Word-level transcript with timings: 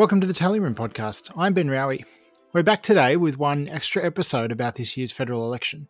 Welcome 0.00 0.22
to 0.22 0.26
the 0.26 0.32
Tally 0.32 0.60
Room 0.60 0.74
podcast. 0.74 1.30
I'm 1.36 1.52
Ben 1.52 1.68
Raue. 1.68 2.06
We're 2.54 2.62
back 2.62 2.82
today 2.82 3.16
with 3.16 3.36
one 3.36 3.68
extra 3.68 4.02
episode 4.02 4.50
about 4.50 4.76
this 4.76 4.96
year's 4.96 5.12
federal 5.12 5.44
election. 5.44 5.88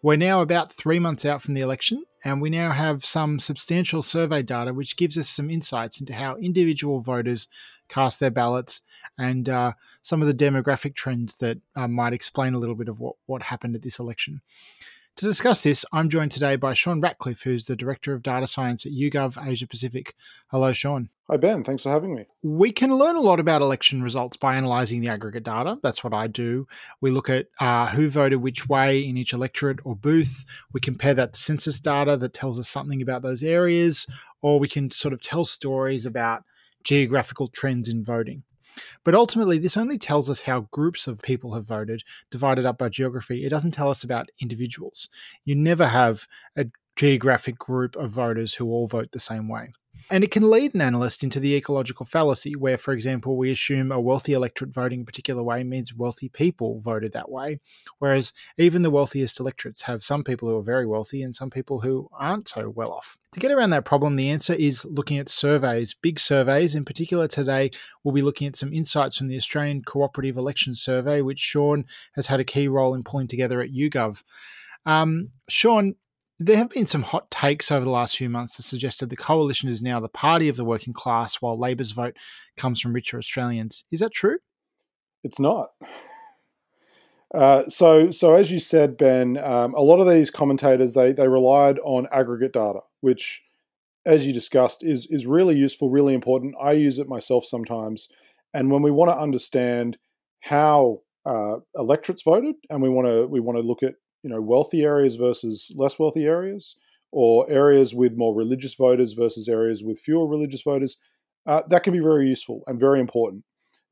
We're 0.00 0.16
now 0.16 0.40
about 0.40 0.72
three 0.72 0.98
months 0.98 1.26
out 1.26 1.42
from 1.42 1.52
the 1.52 1.60
election, 1.60 2.04
and 2.24 2.40
we 2.40 2.48
now 2.48 2.70
have 2.70 3.04
some 3.04 3.38
substantial 3.38 4.00
survey 4.00 4.40
data 4.40 4.72
which 4.72 4.96
gives 4.96 5.18
us 5.18 5.28
some 5.28 5.50
insights 5.50 6.00
into 6.00 6.14
how 6.14 6.36
individual 6.36 7.00
voters 7.00 7.48
cast 7.90 8.18
their 8.18 8.30
ballots 8.30 8.80
and 9.18 9.50
uh, 9.50 9.74
some 10.00 10.22
of 10.22 10.26
the 10.26 10.32
demographic 10.32 10.94
trends 10.94 11.34
that 11.34 11.58
uh, 11.76 11.86
might 11.86 12.14
explain 12.14 12.54
a 12.54 12.58
little 12.58 12.74
bit 12.74 12.88
of 12.88 12.98
what, 12.98 13.16
what 13.26 13.42
happened 13.42 13.76
at 13.76 13.82
this 13.82 13.98
election. 13.98 14.40
To 15.20 15.26
discuss 15.26 15.62
this, 15.62 15.84
I'm 15.92 16.08
joined 16.08 16.30
today 16.30 16.56
by 16.56 16.72
Shaun 16.72 17.02
Ratcliff, 17.02 17.42
who's 17.42 17.66
the 17.66 17.76
Director 17.76 18.14
of 18.14 18.22
Data 18.22 18.46
Science 18.46 18.86
at 18.86 18.92
YouGov 18.92 19.46
Asia 19.46 19.66
Pacific. 19.66 20.14
Hello, 20.50 20.72
Shaun. 20.72 21.10
Hi, 21.28 21.36
Ben. 21.36 21.62
Thanks 21.62 21.82
for 21.82 21.90
having 21.90 22.14
me. 22.14 22.24
We 22.42 22.72
can 22.72 22.96
learn 22.96 23.16
a 23.16 23.20
lot 23.20 23.38
about 23.38 23.60
election 23.60 24.02
results 24.02 24.38
by 24.38 24.54
analysing 24.54 25.02
the 25.02 25.08
aggregate 25.08 25.42
data. 25.42 25.76
That's 25.82 26.02
what 26.02 26.14
I 26.14 26.26
do. 26.26 26.66
We 27.02 27.10
look 27.10 27.28
at 27.28 27.48
uh, 27.60 27.88
who 27.88 28.08
voted 28.08 28.40
which 28.40 28.66
way 28.66 29.00
in 29.06 29.18
each 29.18 29.34
electorate 29.34 29.80
or 29.84 29.94
booth. 29.94 30.46
We 30.72 30.80
compare 30.80 31.12
that 31.12 31.34
to 31.34 31.38
census 31.38 31.80
data 31.80 32.16
that 32.16 32.32
tells 32.32 32.58
us 32.58 32.70
something 32.70 33.02
about 33.02 33.20
those 33.20 33.42
areas, 33.42 34.06
or 34.40 34.58
we 34.58 34.68
can 34.68 34.90
sort 34.90 35.12
of 35.12 35.20
tell 35.20 35.44
stories 35.44 36.06
about 36.06 36.44
geographical 36.82 37.48
trends 37.48 37.90
in 37.90 38.02
voting. 38.02 38.44
But 39.04 39.14
ultimately, 39.14 39.58
this 39.58 39.76
only 39.76 39.98
tells 39.98 40.28
us 40.30 40.42
how 40.42 40.68
groups 40.70 41.06
of 41.06 41.22
people 41.22 41.54
have 41.54 41.66
voted, 41.66 42.02
divided 42.30 42.66
up 42.66 42.78
by 42.78 42.88
geography. 42.88 43.44
It 43.44 43.50
doesn't 43.50 43.72
tell 43.72 43.90
us 43.90 44.04
about 44.04 44.30
individuals. 44.40 45.08
You 45.44 45.54
never 45.54 45.86
have 45.86 46.26
a 46.56 46.66
geographic 46.96 47.58
group 47.58 47.96
of 47.96 48.10
voters 48.10 48.54
who 48.54 48.68
all 48.68 48.86
vote 48.86 49.12
the 49.12 49.18
same 49.18 49.48
way. 49.48 49.72
And 50.12 50.24
it 50.24 50.32
can 50.32 50.50
lead 50.50 50.74
an 50.74 50.80
analyst 50.80 51.22
into 51.22 51.38
the 51.38 51.54
ecological 51.54 52.04
fallacy, 52.04 52.56
where, 52.56 52.76
for 52.76 52.92
example, 52.92 53.36
we 53.36 53.52
assume 53.52 53.92
a 53.92 54.00
wealthy 54.00 54.32
electorate 54.32 54.74
voting 54.74 55.02
a 55.02 55.04
particular 55.04 55.40
way 55.40 55.62
means 55.62 55.94
wealthy 55.94 56.28
people 56.28 56.80
voted 56.80 57.12
that 57.12 57.30
way. 57.30 57.60
Whereas 58.00 58.32
even 58.58 58.82
the 58.82 58.90
wealthiest 58.90 59.38
electorates 59.38 59.82
have 59.82 60.02
some 60.02 60.24
people 60.24 60.48
who 60.48 60.56
are 60.56 60.62
very 60.62 60.84
wealthy 60.84 61.22
and 61.22 61.34
some 61.34 61.48
people 61.48 61.80
who 61.80 62.08
aren't 62.12 62.48
so 62.48 62.70
well 62.70 62.90
off. 62.90 63.16
To 63.32 63.40
get 63.40 63.52
around 63.52 63.70
that 63.70 63.84
problem, 63.84 64.16
the 64.16 64.30
answer 64.30 64.54
is 64.54 64.84
looking 64.84 65.18
at 65.18 65.28
surveys, 65.28 65.94
big 65.94 66.18
surveys. 66.18 66.74
In 66.74 66.84
particular, 66.84 67.28
today 67.28 67.70
we'll 68.02 68.14
be 68.14 68.22
looking 68.22 68.48
at 68.48 68.56
some 68.56 68.72
insights 68.72 69.16
from 69.16 69.28
the 69.28 69.36
Australian 69.36 69.82
Cooperative 69.82 70.36
Election 70.36 70.74
Survey, 70.74 71.20
which 71.20 71.38
Shaun 71.38 71.84
has 72.14 72.26
had 72.26 72.40
a 72.40 72.44
key 72.44 72.66
role 72.66 72.94
in 72.94 73.04
pulling 73.04 73.28
together 73.28 73.60
at 73.60 73.70
YouGov. 73.70 74.24
Um, 74.84 75.28
Shaun, 75.48 75.94
there 76.40 76.56
have 76.56 76.70
been 76.70 76.86
some 76.86 77.02
hot 77.02 77.30
takes 77.30 77.70
over 77.70 77.84
the 77.84 77.90
last 77.90 78.16
few 78.16 78.30
months 78.30 78.56
that 78.56 78.62
suggested 78.62 79.10
the 79.10 79.16
coalition 79.16 79.68
is 79.68 79.82
now 79.82 80.00
the 80.00 80.08
party 80.08 80.48
of 80.48 80.56
the 80.56 80.64
working 80.64 80.94
class, 80.94 81.36
while 81.36 81.58
Labor's 81.58 81.92
vote 81.92 82.16
comes 82.56 82.80
from 82.80 82.94
richer 82.94 83.18
Australians. 83.18 83.84
Is 83.92 84.00
that 84.00 84.12
true? 84.12 84.38
It's 85.22 85.38
not. 85.38 85.68
Uh, 87.34 87.68
so, 87.68 88.10
so 88.10 88.34
as 88.34 88.50
you 88.50 88.58
said, 88.58 88.96
Ben, 88.96 89.36
um, 89.36 89.74
a 89.74 89.82
lot 89.82 90.00
of 90.00 90.08
these 90.08 90.30
commentators 90.30 90.94
they 90.94 91.12
they 91.12 91.28
relied 91.28 91.78
on 91.80 92.08
aggregate 92.10 92.54
data, 92.54 92.80
which, 93.02 93.42
as 94.06 94.26
you 94.26 94.32
discussed, 94.32 94.82
is 94.82 95.06
is 95.10 95.26
really 95.26 95.56
useful, 95.56 95.90
really 95.90 96.14
important. 96.14 96.54
I 96.60 96.72
use 96.72 96.98
it 96.98 97.06
myself 97.06 97.44
sometimes, 97.44 98.08
and 98.54 98.70
when 98.70 98.82
we 98.82 98.90
want 98.90 99.10
to 99.10 99.16
understand 99.16 99.98
how 100.40 101.02
uh, 101.26 101.56
electorates 101.76 102.22
voted, 102.22 102.54
and 102.70 102.82
we 102.82 102.88
want 102.88 103.06
to 103.06 103.26
we 103.26 103.40
want 103.40 103.58
to 103.58 103.62
look 103.62 103.82
at 103.82 103.94
you 104.22 104.30
know 104.30 104.40
wealthy 104.40 104.82
areas 104.82 105.16
versus 105.16 105.70
less 105.76 105.98
wealthy 105.98 106.24
areas, 106.24 106.76
or 107.12 107.48
areas 107.50 107.94
with 107.94 108.16
more 108.16 108.34
religious 108.34 108.74
voters 108.74 109.12
versus 109.12 109.48
areas 109.48 109.82
with 109.84 109.98
fewer 109.98 110.26
religious 110.26 110.62
voters. 110.62 110.96
Uh, 111.46 111.62
that 111.68 111.82
can 111.82 111.92
be 111.92 112.00
very 112.00 112.28
useful 112.28 112.62
and 112.66 112.78
very 112.78 113.00
important. 113.00 113.44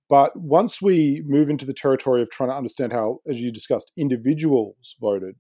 But 0.08 0.38
once 0.38 0.80
we 0.80 1.22
move 1.26 1.50
into 1.50 1.66
the 1.66 1.74
territory 1.74 2.22
of 2.22 2.30
trying 2.30 2.50
to 2.50 2.56
understand 2.56 2.92
how, 2.92 3.18
as 3.26 3.40
you 3.40 3.52
discussed, 3.52 3.92
individuals 3.96 4.96
voted, 5.00 5.36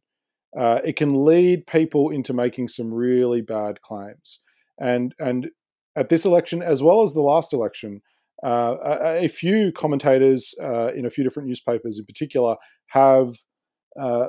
uh, 0.58 0.80
it 0.84 0.96
can 0.96 1.24
lead 1.24 1.66
people 1.66 2.10
into 2.10 2.32
making 2.32 2.68
some 2.68 2.92
really 2.92 3.40
bad 3.40 3.80
claims. 3.80 4.40
And 4.80 5.14
and 5.18 5.48
at 5.96 6.08
this 6.08 6.24
election, 6.24 6.62
as 6.62 6.82
well 6.82 7.02
as 7.02 7.12
the 7.12 7.22
last 7.22 7.52
election, 7.52 8.00
uh, 8.44 8.76
a, 8.84 9.24
a, 9.24 9.28
few 9.28 9.72
commentators 9.72 10.54
uh, 10.62 10.92
in 10.94 11.04
a 11.04 11.10
few 11.10 11.24
different 11.24 11.48
newspapers, 11.48 11.98
in 11.98 12.04
particular, 12.04 12.56
have 12.86 13.30
uh, 13.98 14.28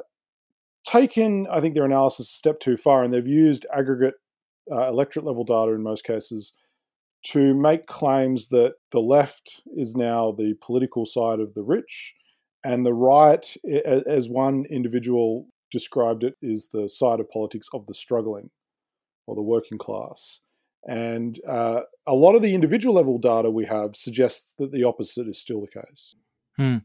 taken, 0.85 1.47
I 1.51 1.59
think, 1.59 1.75
their 1.75 1.85
analysis 1.85 2.29
a 2.29 2.33
step 2.33 2.59
too 2.59 2.77
far, 2.77 3.03
and 3.03 3.13
they've 3.13 3.27
used 3.27 3.65
aggregate 3.73 4.15
uh, 4.71 4.87
electorate 4.89 5.25
level 5.25 5.43
data 5.43 5.71
in 5.71 5.81
most 5.81 6.03
cases 6.03 6.53
to 7.21 7.53
make 7.53 7.85
claims 7.85 8.47
that 8.47 8.75
the 8.91 9.01
left 9.01 9.61
is 9.75 9.95
now 9.95 10.31
the 10.31 10.55
political 10.61 11.05
side 11.05 11.39
of 11.39 11.53
the 11.53 11.63
rich, 11.63 12.13
and 12.63 12.85
the 12.85 12.93
right, 12.93 13.55
as 14.07 14.29
one 14.29 14.65
individual 14.69 15.47
described 15.71 16.23
it, 16.23 16.35
is 16.41 16.69
the 16.71 16.87
side 16.87 17.19
of 17.19 17.29
politics 17.29 17.67
of 17.73 17.85
the 17.87 17.93
struggling 17.93 18.49
or 19.27 19.35
the 19.35 19.41
working 19.41 19.77
class. 19.77 20.41
And 20.87 21.39
uh, 21.47 21.81
a 22.07 22.13
lot 22.13 22.35
of 22.35 22.41
the 22.41 22.55
individual 22.55 22.95
level 22.95 23.17
data 23.17 23.49
we 23.49 23.65
have 23.65 23.95
suggests 23.95 24.53
that 24.57 24.71
the 24.71 24.83
opposite 24.83 25.27
is 25.27 25.37
still 25.37 25.61
the 25.61 25.81
case. 25.81 26.15
Hmm. 26.59 26.79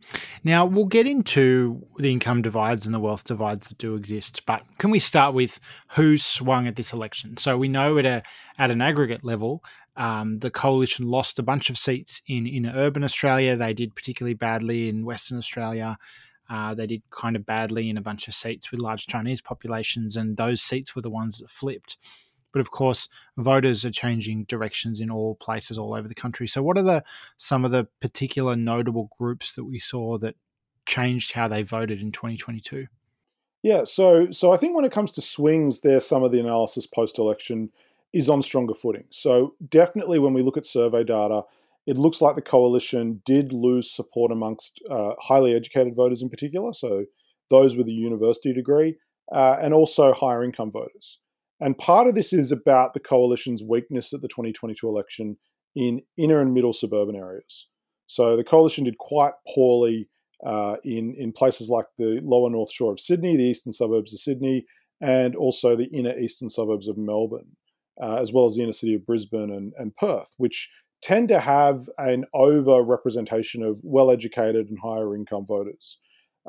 Now, 0.45 0.65
we'll 0.67 0.85
get 0.85 1.05
into 1.05 1.85
the 1.99 2.13
income 2.13 2.43
divides 2.43 2.87
and 2.87 2.95
the 2.95 3.01
wealth 3.01 3.25
divides 3.25 3.69
that 3.69 3.79
do 3.79 3.97
exist, 3.97 4.43
but 4.47 4.63
can 4.79 4.91
we 4.91 5.01
start 5.01 5.35
with 5.35 5.59
who 5.97 6.17
swung 6.17 6.69
at 6.69 6.77
this 6.77 6.93
election? 6.93 7.37
So 7.39 7.59
we 7.59 7.67
know 7.67 7.99
at 7.99 8.07
a 8.07 8.23
at 8.57 8.71
an 8.71 8.81
aggregate 8.81 9.25
level, 9.25 9.65
um, 9.97 10.39
the 10.39 10.51
coalition 10.53 11.09
lost 11.09 11.41
a 11.41 11.43
bunch 11.43 11.71
of 11.71 11.77
seats 11.77 12.23
in 12.29 12.47
in 12.47 12.67
urban 12.67 13.03
Australia. 13.03 13.57
They 13.57 13.75
did 13.75 13.97
particularly 13.97 14.35
badly 14.35 14.89
in 14.89 15.05
Western 15.05 15.39
Australia. 15.39 15.99
Uh, 16.49 16.75
they 16.75 16.87
did 16.87 17.03
kind 17.11 17.35
of 17.35 17.45
badly 17.45 17.91
in 17.91 17.97
a 17.97 18.03
bunch 18.03 18.29
of 18.29 18.35
seats 18.35 18.71
with 18.71 18.79
large 18.79 19.09
Chinese 19.09 19.41
populations, 19.41 20.15
and 20.15 20.37
those 20.37 20.63
seats 20.63 20.95
were 20.95 21.03
the 21.03 21.11
ones 21.11 21.39
that 21.39 21.51
flipped. 21.51 21.97
But 22.55 22.61
of 22.61 22.71
course, 22.71 23.09
voters 23.37 23.85
are 23.85 23.91
changing 23.91 24.45
directions 24.45 25.01
in 25.01 25.11
all 25.11 25.35
places 25.35 25.77
all 25.77 25.93
over 25.93 26.07
the 26.07 26.15
country. 26.15 26.47
So, 26.47 26.63
what 26.63 26.79
are 26.79 26.85
the 26.85 27.05
some 27.37 27.65
of 27.65 27.73
the 27.73 27.89
particular 28.01 28.55
notable 28.55 29.11
groups 29.19 29.57
that 29.57 29.65
we 29.65 29.81
saw 29.81 30.19
that 30.19 30.37
changed 30.87 31.33
how 31.33 31.49
they 31.49 31.65
voted 31.65 32.01
in 32.01 32.13
2022? 32.13 32.87
Yeah, 33.65 33.83
so 33.83 34.31
so 34.31 34.53
I 34.53 34.57
think 34.57 34.77
when 34.77 34.85
it 34.85 34.93
comes 34.93 35.11
to 35.13 35.21
swings, 35.21 35.81
there 35.81 35.99
some 35.99 36.23
of 36.23 36.31
the 36.31 36.39
analysis 36.39 36.87
post 36.87 37.19
election 37.19 37.71
is 38.13 38.29
on 38.29 38.41
stronger 38.41 38.75
footing. 38.75 39.05
So 39.11 39.57
definitely 39.69 40.21
when 40.21 40.33
we 40.33 40.43
look 40.43 40.57
at 40.57 40.65
survey 40.65 41.03
data, 41.03 41.43
it 41.89 41.99
looks 41.99 42.23
like 42.23 42.37
the 42.37 42.43
coalition 42.43 43.21
did 43.25 43.53
lose 43.53 43.91
support 43.91 44.31
amongst 44.31 44.81
uh, 44.89 45.15
highly 45.19 45.55
educated 45.57 45.97
voters 45.97 46.23
in 46.23 46.31
particular, 46.31 46.73
so 46.73 47.05
those 47.51 47.77
with 47.77 47.89
a 47.89 47.93
university 47.93 48.53
degree, 48.53 48.97
uh, 49.33 49.57
and 49.61 49.75
also 49.75 50.13
higher 50.13 50.45
income 50.45 50.71
voters. 50.71 51.19
And 51.61 51.79
part 51.79 52.07
of 52.07 52.15
this 52.15 52.33
is 52.33 52.51
about 52.51 52.95
the 52.95 53.01
coalition's 53.01 53.63
weakness 53.63 54.13
at 54.13 54.21
the 54.21 54.29
2022 54.29 54.89
election 54.89 55.37
in 55.77 56.03
inner 56.17 56.41
and 56.41 56.53
middle 56.53 56.73
suburban 56.73 57.17
areas. 57.17 57.69
So 58.07 58.37
the 58.37 58.45
coalition 58.45 58.85
did 58.85 58.99
quite 58.99 59.33
poorly 59.55 60.09
uh, 60.45 60.77
in 60.85 61.15
in 61.17 61.33
places 61.33 61.69
like 61.69 61.87
the 61.97 62.21
lower 62.23 62.51
north 62.51 62.71
shore 62.71 62.93
of 62.93 63.01
Sydney, 63.01 63.37
the 63.37 63.45
eastern 63.45 63.73
suburbs 63.73 64.13
of 64.13 64.21
Sydney, 64.21 64.67
and 65.01 65.35
also 65.35 65.75
the 65.75 65.87
inner 65.87 66.17
eastern 66.19 66.49
suburbs 66.49 66.89
of 66.89 66.99
Melbourne, 66.99 67.57
uh, 68.03 68.17
as 68.17 68.33
well 68.33 68.47
as 68.47 68.57
the 68.57 68.63
inner 68.63 68.73
city 68.73 68.95
of 68.95 69.07
Brisbane 69.07 69.51
and, 69.51 69.73
and 69.79 69.97
Perth, 69.97 70.35
which 70.37 70.69
tend 71.03 71.29
to 71.29 71.41
have 71.41 71.89
an 71.99 72.25
over 72.35 72.83
representation 72.83 73.63
of 73.63 73.81
well 73.83 74.11
educated 74.11 74.69
and 74.69 74.79
higher 74.83 75.15
income 75.15 75.47
voters. 75.47 75.99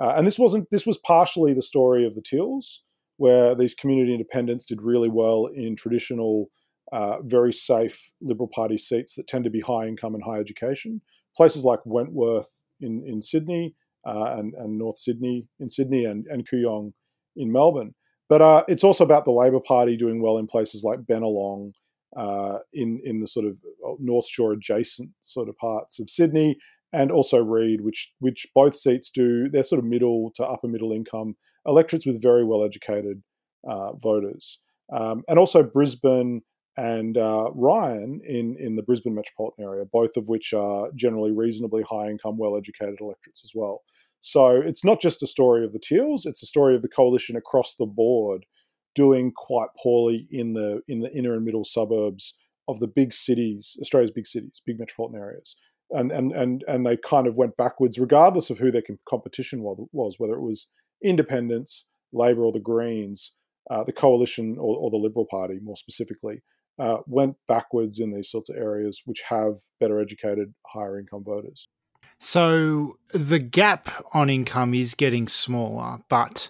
Uh, 0.02 0.14
and 0.18 0.28
this 0.28 0.40
wasn't 0.40 0.69
this 0.72 0.86
was 0.86 0.98
partially 0.98 1.54
the 1.54 1.62
story 1.62 2.06
of 2.06 2.16
the 2.16 2.22
Teals, 2.22 2.84
where 3.17 3.56
these 3.56 3.73
community 3.73 4.13
independents 4.13 4.65
did 4.65 4.81
really 4.81 5.09
well 5.09 5.47
in 5.47 5.75
traditional, 5.75 6.50
uh, 6.91 7.17
very 7.23 7.53
safe 7.53 8.12
Liberal 8.21 8.50
Party 8.53 8.77
seats 8.77 9.15
that 9.15 9.27
tend 9.27 9.44
to 9.44 9.50
be 9.50 9.62
high 9.62 9.88
income 9.88 10.15
and 10.15 10.23
high 10.23 10.39
education. 10.39 11.01
Places 11.35 11.63
like 11.63 11.79
Wentworth 11.85 12.50
in, 12.81 13.03
in 13.06 13.21
Sydney 13.21 13.75
uh, 14.06 14.35
and, 14.38 14.53
and 14.56 14.77
North 14.77 15.00
Sydney 15.00 15.47
in 15.59 15.69
Sydney 15.69 16.06
and, 16.06 16.25
and 16.27 16.47
Kooyong 16.47 16.94
in 17.35 17.51
Melbourne. 17.51 17.94
But 18.27 18.41
uh, 18.41 18.63
it's 18.67 18.83
also 18.83 19.03
about 19.03 19.25
the 19.25 19.31
Labor 19.31 19.59
Party 19.59 19.95
doing 19.95 20.21
well 20.21 20.38
in 20.38 20.47
places 20.47 20.83
like 20.83 21.00
Bennelong, 21.01 21.73
uh, 22.17 22.59
in 22.73 23.00
in 23.03 23.19
the 23.19 23.27
sort 23.27 23.45
of 23.45 23.59
uh, 23.85 23.94
North 24.00 24.27
Shore 24.27 24.53
adjacent 24.53 25.09
sort 25.21 25.50
of 25.50 25.57
parts 25.57 26.00
of 26.00 26.09
Sydney, 26.09 26.57
and 26.91 27.12
also 27.12 27.38
Reid, 27.38 27.81
which 27.81 28.13
which 28.19 28.47
both 28.56 28.75
seats 28.75 29.12
do. 29.12 29.50
They're 29.50 29.63
sort 29.63 29.79
of 29.79 29.85
middle 29.85 30.31
to 30.35 30.45
upper 30.45 30.67
middle 30.67 30.91
income 30.91 31.35
electorates 31.65 32.06
with 32.06 32.21
very 32.21 32.44
well 32.44 32.63
educated 32.63 33.23
uh, 33.67 33.94
voters, 33.94 34.59
um, 34.94 35.23
and 35.27 35.39
also 35.39 35.63
Brisbane 35.63 36.41
and 36.77 37.17
uh, 37.17 37.50
Ryan 37.53 38.21
in 38.27 38.57
in 38.59 38.75
the 38.75 38.83
Brisbane 38.83 39.15
metropolitan 39.15 39.63
area, 39.63 39.85
both 39.91 40.17
of 40.17 40.27
which 40.27 40.53
are 40.53 40.89
generally 40.95 41.31
reasonably 41.31 41.83
high 41.83 42.09
income, 42.09 42.38
well 42.38 42.57
educated 42.57 42.97
electorates 43.00 43.41
as 43.44 43.51
well. 43.56 43.81
So 44.21 44.47
it's 44.57 44.83
not 44.83 45.00
just 45.00 45.23
a 45.23 45.27
story 45.27 45.63
of 45.63 45.71
the 45.71 45.79
Teals; 45.79 46.25
it's 46.25 46.44
a 46.44 46.47
story 46.47 46.75
of 46.75 46.81
the 46.81 46.89
coalition 46.89 47.35
across 47.35 47.75
the 47.75 47.85
board 47.85 48.45
doing 48.95 49.31
quite 49.35 49.69
poorly 49.81 50.27
in 50.31 50.53
the 50.53 50.81
in 50.88 51.00
the 51.01 51.13
inner 51.13 51.33
and 51.33 51.45
middle 51.45 51.65
suburbs 51.65 52.33
of 52.67 52.79
the 52.79 52.88
big 52.88 53.13
cities, 53.13 53.77
Australia's 53.81 54.12
big 54.12 54.25
cities, 54.25 54.62
big 54.65 54.79
metropolitan 54.79 55.19
areas. 55.19 55.56
and 55.91 56.12
and 56.12 56.31
and 56.31 56.63
and 56.67 56.85
they 56.85 56.97
kind 56.97 57.27
of 57.27 57.38
went 57.38 57.57
backwards, 57.57 58.00
regardless 58.00 58.50
of 58.50 58.57
who 58.57 58.71
their 58.71 58.83
competition 59.07 59.62
was, 59.62 60.15
whether 60.17 60.33
it 60.33 60.41
was 60.41 60.67
independents, 61.03 61.86
Labor, 62.13 62.44
or 62.44 62.51
the 62.51 62.59
Greens, 62.59 63.31
uh, 63.69 63.83
the 63.83 63.94
coalition, 63.94 64.57
or, 64.59 64.77
or, 64.77 64.92
the 64.92 64.97
Liberal 64.97 65.25
Party, 65.30 65.59
more 65.62 65.75
specifically, 65.75 66.42
uh, 66.80 66.97
went 67.07 67.36
backwards 67.47 68.00
in 68.00 68.12
these 68.12 68.30
sorts 68.30 68.50
of 68.50 68.57
areas, 68.57 69.01
which 69.06 69.24
have 69.27 69.56
better 69.80 70.00
educated, 70.00 70.53
higher 70.68 71.00
income 71.00 71.24
voters. 71.24 71.68
So 72.19 72.97
the 73.13 73.39
gap 73.39 73.89
on 74.13 74.30
income 74.30 74.74
is 74.74 74.94
getting 74.94 75.27
smaller, 75.27 76.00
but 76.09 76.50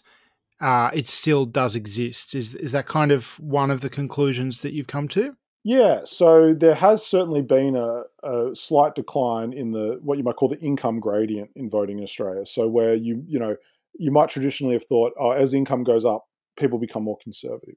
uh, 0.59 0.89
it 0.93 1.07
still 1.07 1.45
does 1.45 1.75
exist. 1.75 2.35
Is 2.35 2.55
is 2.55 2.71
that 2.71 2.85
kind 2.85 3.11
of 3.11 3.39
one 3.39 3.71
of 3.71 3.81
the 3.81 3.89
conclusions 3.89 4.61
that 4.61 4.73
you've 4.73 4.87
come 4.87 5.07
to? 5.09 5.35
Yeah, 5.63 6.01
so 6.03 6.53
there 6.53 6.75
has 6.75 7.03
certainly 7.03 7.41
been 7.41 7.75
a, 7.75 8.03
a, 8.21 8.55
slight 8.55 8.93
decline 8.93 9.51
in 9.51 9.71
the 9.71 9.99
what 10.03 10.19
you 10.19 10.23
might 10.23 10.35
call 10.35 10.47
the 10.47 10.59
income 10.59 10.99
gradient 10.99 11.49
in 11.55 11.71
voting 11.71 11.97
in 11.97 12.03
Australia. 12.03 12.45
So 12.45 12.67
where 12.67 12.93
you 12.93 13.23
you 13.27 13.39
know 13.39 13.55
you 13.97 14.11
might 14.11 14.29
traditionally 14.29 14.73
have 14.73 14.85
thought, 14.85 15.13
oh, 15.19 15.31
as 15.31 15.53
income 15.53 15.83
goes 15.83 16.05
up, 16.05 16.25
people 16.57 16.79
become 16.79 17.03
more 17.03 17.17
conservative, 17.21 17.75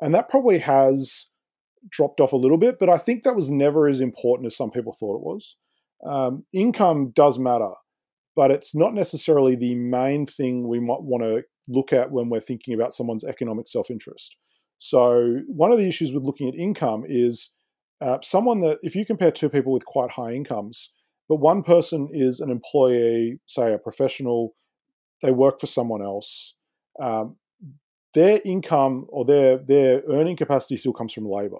and 0.00 0.14
that 0.14 0.28
probably 0.28 0.58
has 0.58 1.26
dropped 1.90 2.20
off 2.20 2.32
a 2.32 2.36
little 2.36 2.58
bit. 2.58 2.78
But 2.78 2.88
I 2.88 2.98
think 2.98 3.22
that 3.22 3.36
was 3.36 3.50
never 3.50 3.88
as 3.88 4.00
important 4.00 4.46
as 4.46 4.56
some 4.56 4.70
people 4.70 4.96
thought 4.98 5.16
it 5.16 5.24
was. 5.24 5.56
Um, 6.06 6.44
income 6.52 7.12
does 7.14 7.38
matter, 7.38 7.70
but 8.34 8.50
it's 8.50 8.74
not 8.74 8.94
necessarily 8.94 9.56
the 9.56 9.74
main 9.74 10.26
thing 10.26 10.68
we 10.68 10.80
might 10.80 11.02
want 11.02 11.22
to 11.22 11.42
look 11.68 11.92
at 11.92 12.10
when 12.10 12.28
we're 12.28 12.40
thinking 12.40 12.74
about 12.74 12.94
someone's 12.94 13.24
economic 13.24 13.68
self 13.68 13.90
interest. 13.90 14.36
So, 14.78 15.38
one 15.46 15.70
of 15.70 15.78
the 15.78 15.86
issues 15.86 16.12
with 16.12 16.24
looking 16.24 16.48
at 16.48 16.54
income 16.54 17.04
is 17.06 17.50
uh, 18.00 18.18
someone 18.22 18.60
that, 18.60 18.78
if 18.82 18.96
you 18.96 19.06
compare 19.06 19.30
two 19.30 19.48
people 19.48 19.72
with 19.72 19.84
quite 19.84 20.10
high 20.10 20.32
incomes, 20.32 20.90
but 21.28 21.36
one 21.36 21.62
person 21.62 22.08
is 22.12 22.40
an 22.40 22.50
employee, 22.50 23.38
say 23.46 23.72
a 23.72 23.78
professional, 23.78 24.54
they 25.22 25.30
work 25.30 25.60
for 25.60 25.66
someone 25.66 26.02
else, 26.02 26.54
um, 27.00 27.36
their 28.14 28.40
income 28.44 29.06
or 29.08 29.24
their, 29.24 29.58
their 29.58 30.02
earning 30.10 30.36
capacity 30.36 30.76
still 30.76 30.92
comes 30.92 31.12
from 31.12 31.26
labor. 31.26 31.58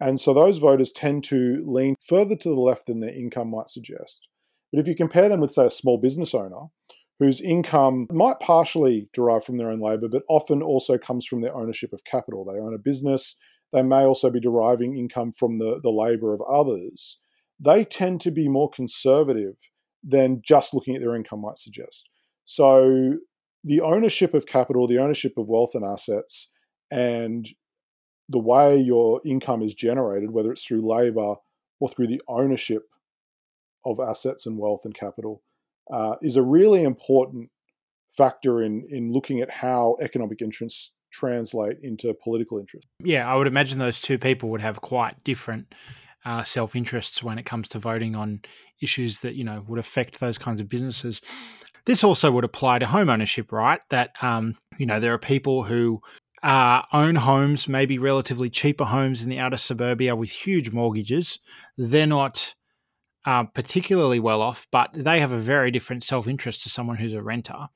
And 0.00 0.20
so 0.20 0.32
those 0.32 0.58
voters 0.58 0.92
tend 0.92 1.24
to 1.24 1.64
lean 1.66 1.96
further 2.00 2.36
to 2.36 2.48
the 2.48 2.54
left 2.54 2.86
than 2.86 3.00
their 3.00 3.14
income 3.14 3.50
might 3.50 3.68
suggest. 3.68 4.28
But 4.72 4.80
if 4.80 4.86
you 4.86 4.94
compare 4.94 5.28
them 5.28 5.40
with, 5.40 5.52
say, 5.52 5.66
a 5.66 5.70
small 5.70 5.98
business 5.98 6.34
owner 6.34 6.66
whose 7.18 7.40
income 7.40 8.06
might 8.12 8.38
partially 8.38 9.08
derive 9.12 9.44
from 9.44 9.56
their 9.56 9.70
own 9.70 9.80
labor, 9.80 10.08
but 10.08 10.22
often 10.28 10.62
also 10.62 10.96
comes 10.98 11.26
from 11.26 11.40
their 11.40 11.56
ownership 11.56 11.92
of 11.92 12.04
capital. 12.04 12.44
They 12.44 12.60
own 12.60 12.74
a 12.74 12.78
business, 12.78 13.34
they 13.72 13.82
may 13.82 14.04
also 14.04 14.30
be 14.30 14.40
deriving 14.40 14.96
income 14.96 15.32
from 15.32 15.58
the, 15.58 15.80
the 15.82 15.90
labor 15.90 16.32
of 16.32 16.40
others. 16.42 17.18
They 17.60 17.84
tend 17.84 18.20
to 18.22 18.30
be 18.30 18.48
more 18.48 18.70
conservative 18.70 19.56
than 20.02 20.42
just 20.44 20.72
looking 20.72 20.94
at 20.94 21.02
their 21.02 21.16
income 21.16 21.42
might 21.42 21.58
suggest. 21.58 22.08
So, 22.50 23.18
the 23.62 23.82
ownership 23.82 24.32
of 24.32 24.46
capital, 24.46 24.86
the 24.86 25.00
ownership 25.00 25.36
of 25.36 25.48
wealth 25.48 25.74
and 25.74 25.84
assets, 25.84 26.48
and 26.90 27.46
the 28.26 28.38
way 28.38 28.78
your 28.78 29.20
income 29.22 29.60
is 29.60 29.74
generated, 29.74 30.30
whether 30.30 30.50
it's 30.50 30.64
through 30.64 30.88
labor 30.88 31.34
or 31.78 31.88
through 31.90 32.06
the 32.06 32.22
ownership 32.26 32.84
of 33.84 34.00
assets 34.00 34.46
and 34.46 34.56
wealth 34.56 34.86
and 34.86 34.94
capital, 34.94 35.42
uh, 35.92 36.16
is 36.22 36.36
a 36.36 36.42
really 36.42 36.84
important 36.84 37.50
factor 38.16 38.62
in 38.62 38.88
in 38.90 39.12
looking 39.12 39.42
at 39.42 39.50
how 39.50 39.98
economic 40.00 40.40
interests 40.40 40.94
translate 41.12 41.76
into 41.82 42.14
political 42.24 42.58
interest. 42.58 42.88
Yeah, 43.04 43.30
I 43.30 43.36
would 43.36 43.46
imagine 43.46 43.78
those 43.78 44.00
two 44.00 44.16
people 44.16 44.48
would 44.48 44.62
have 44.62 44.80
quite 44.80 45.22
different 45.22 45.74
uh, 46.24 46.44
self 46.44 46.74
interests 46.74 47.22
when 47.22 47.36
it 47.36 47.44
comes 47.44 47.68
to 47.68 47.78
voting 47.78 48.16
on 48.16 48.40
issues 48.80 49.18
that 49.18 49.34
you 49.34 49.44
know 49.44 49.66
would 49.68 49.78
affect 49.78 50.18
those 50.18 50.38
kinds 50.38 50.62
of 50.62 50.68
businesses. 50.70 51.20
This 51.88 52.04
also 52.04 52.30
would 52.30 52.44
apply 52.44 52.80
to 52.80 52.86
home 52.86 53.08
ownership, 53.08 53.50
right? 53.50 53.80
That 53.88 54.10
um, 54.20 54.56
you 54.76 54.84
know 54.84 55.00
there 55.00 55.14
are 55.14 55.18
people 55.18 55.62
who 55.62 56.02
uh, 56.42 56.82
own 56.92 57.14
homes, 57.14 57.66
maybe 57.66 57.98
relatively 57.98 58.50
cheaper 58.50 58.84
homes 58.84 59.22
in 59.22 59.30
the 59.30 59.38
outer 59.38 59.56
suburbia 59.56 60.14
with 60.14 60.30
huge 60.30 60.70
mortgages. 60.70 61.38
They're 61.78 62.06
not 62.06 62.54
uh, 63.24 63.44
particularly 63.44 64.20
well 64.20 64.42
off, 64.42 64.66
but 64.70 64.90
they 64.92 65.18
have 65.20 65.32
a 65.32 65.38
very 65.38 65.70
different 65.70 66.04
self 66.04 66.28
interest 66.28 66.62
to 66.64 66.68
someone 66.68 66.98
who's 66.98 67.14
a 67.14 67.22
renter. 67.22 67.68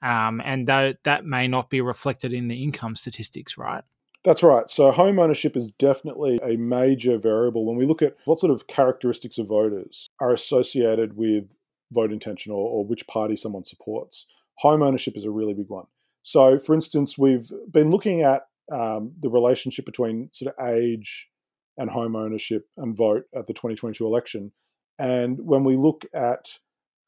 Um, 0.00 0.40
and 0.42 0.66
th- 0.66 0.96
that 1.04 1.26
may 1.26 1.46
not 1.46 1.68
be 1.68 1.82
reflected 1.82 2.32
in 2.32 2.48
the 2.48 2.62
income 2.64 2.96
statistics, 2.96 3.58
right? 3.58 3.84
That's 4.24 4.42
right. 4.42 4.70
So, 4.70 4.90
home 4.92 5.18
ownership 5.18 5.58
is 5.58 5.72
definitely 5.72 6.40
a 6.42 6.56
major 6.56 7.18
variable 7.18 7.66
when 7.66 7.76
we 7.76 7.84
look 7.84 8.00
at 8.00 8.16
what 8.24 8.38
sort 8.38 8.50
of 8.50 8.66
characteristics 8.66 9.36
of 9.36 9.48
voters 9.48 10.08
are 10.20 10.30
associated 10.30 11.18
with 11.18 11.54
vote 11.92 12.12
intention 12.12 12.52
or, 12.52 12.68
or 12.68 12.84
which 12.84 13.06
party 13.06 13.36
someone 13.36 13.64
supports. 13.64 14.26
Home 14.58 14.82
ownership 14.82 15.16
is 15.16 15.24
a 15.24 15.30
really 15.30 15.54
big 15.54 15.68
one. 15.68 15.86
So, 16.22 16.58
for 16.58 16.74
instance, 16.74 17.18
we've 17.18 17.50
been 17.70 17.90
looking 17.90 18.22
at 18.22 18.46
um, 18.72 19.12
the 19.20 19.28
relationship 19.28 19.84
between 19.84 20.30
sort 20.32 20.54
of 20.54 20.68
age 20.68 21.28
and 21.78 21.90
home 21.90 22.16
ownership 22.16 22.68
and 22.76 22.96
vote 22.96 23.24
at 23.34 23.46
the 23.46 23.54
2022 23.54 24.06
election. 24.06 24.52
And 24.98 25.38
when 25.40 25.64
we 25.64 25.76
look 25.76 26.04
at 26.14 26.58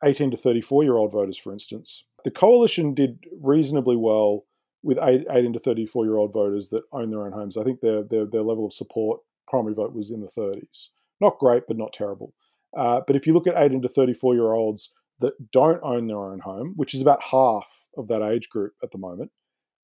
18 0.03 0.33
to 0.33 0.37
34 0.37 0.85
year 0.85 0.97
old 0.97 1.13
voters, 1.13 1.39
for 1.39 1.53
instance, 1.53 2.05
the 2.25 2.31
coalition 2.31 2.95
did 2.95 3.19
reasonably 3.41 3.97
well 3.97 4.47
with 4.83 4.99
18 4.99 5.53
to 5.53 5.59
34 5.59 6.05
year 6.05 6.17
old 6.17 6.33
voters 6.33 6.69
that 6.71 6.83
own 6.93 7.11
their 7.11 7.25
own 7.25 7.33
homes. 7.33 7.57
I 7.57 7.65
think 7.65 7.81
their, 7.81 8.03
their, 8.03 8.27
their 8.27 8.43
level 8.43 8.67
of 8.67 8.73
support, 8.73 9.21
primary 9.47 9.75
vote, 9.75 9.95
was 9.95 10.11
in 10.11 10.21
the 10.21 10.29
30s. 10.29 10.89
Not 11.21 11.39
great, 11.39 11.65
but 11.69 11.79
not 11.79 11.93
terrible. 11.93 12.35
Uh, 12.77 13.01
but 13.07 13.17
if 13.17 13.27
you 13.27 13.33
look 13.33 13.47
at 13.47 13.57
18 13.57 13.83
to 13.83 13.89
34 13.89 14.35
year 14.35 14.53
olds 14.53 14.91
that 15.21 15.51
don't 15.51 15.81
own 15.83 16.07
their 16.07 16.19
own 16.19 16.41
home, 16.41 16.75
which 16.77 16.95
is 16.95 17.01
about 17.01 17.23
half 17.23 17.87
of 17.97 18.09
that 18.09 18.23
age 18.23 18.49
group 18.49 18.73
at 18.83 18.91
the 18.91 18.99
moment, 18.99 19.31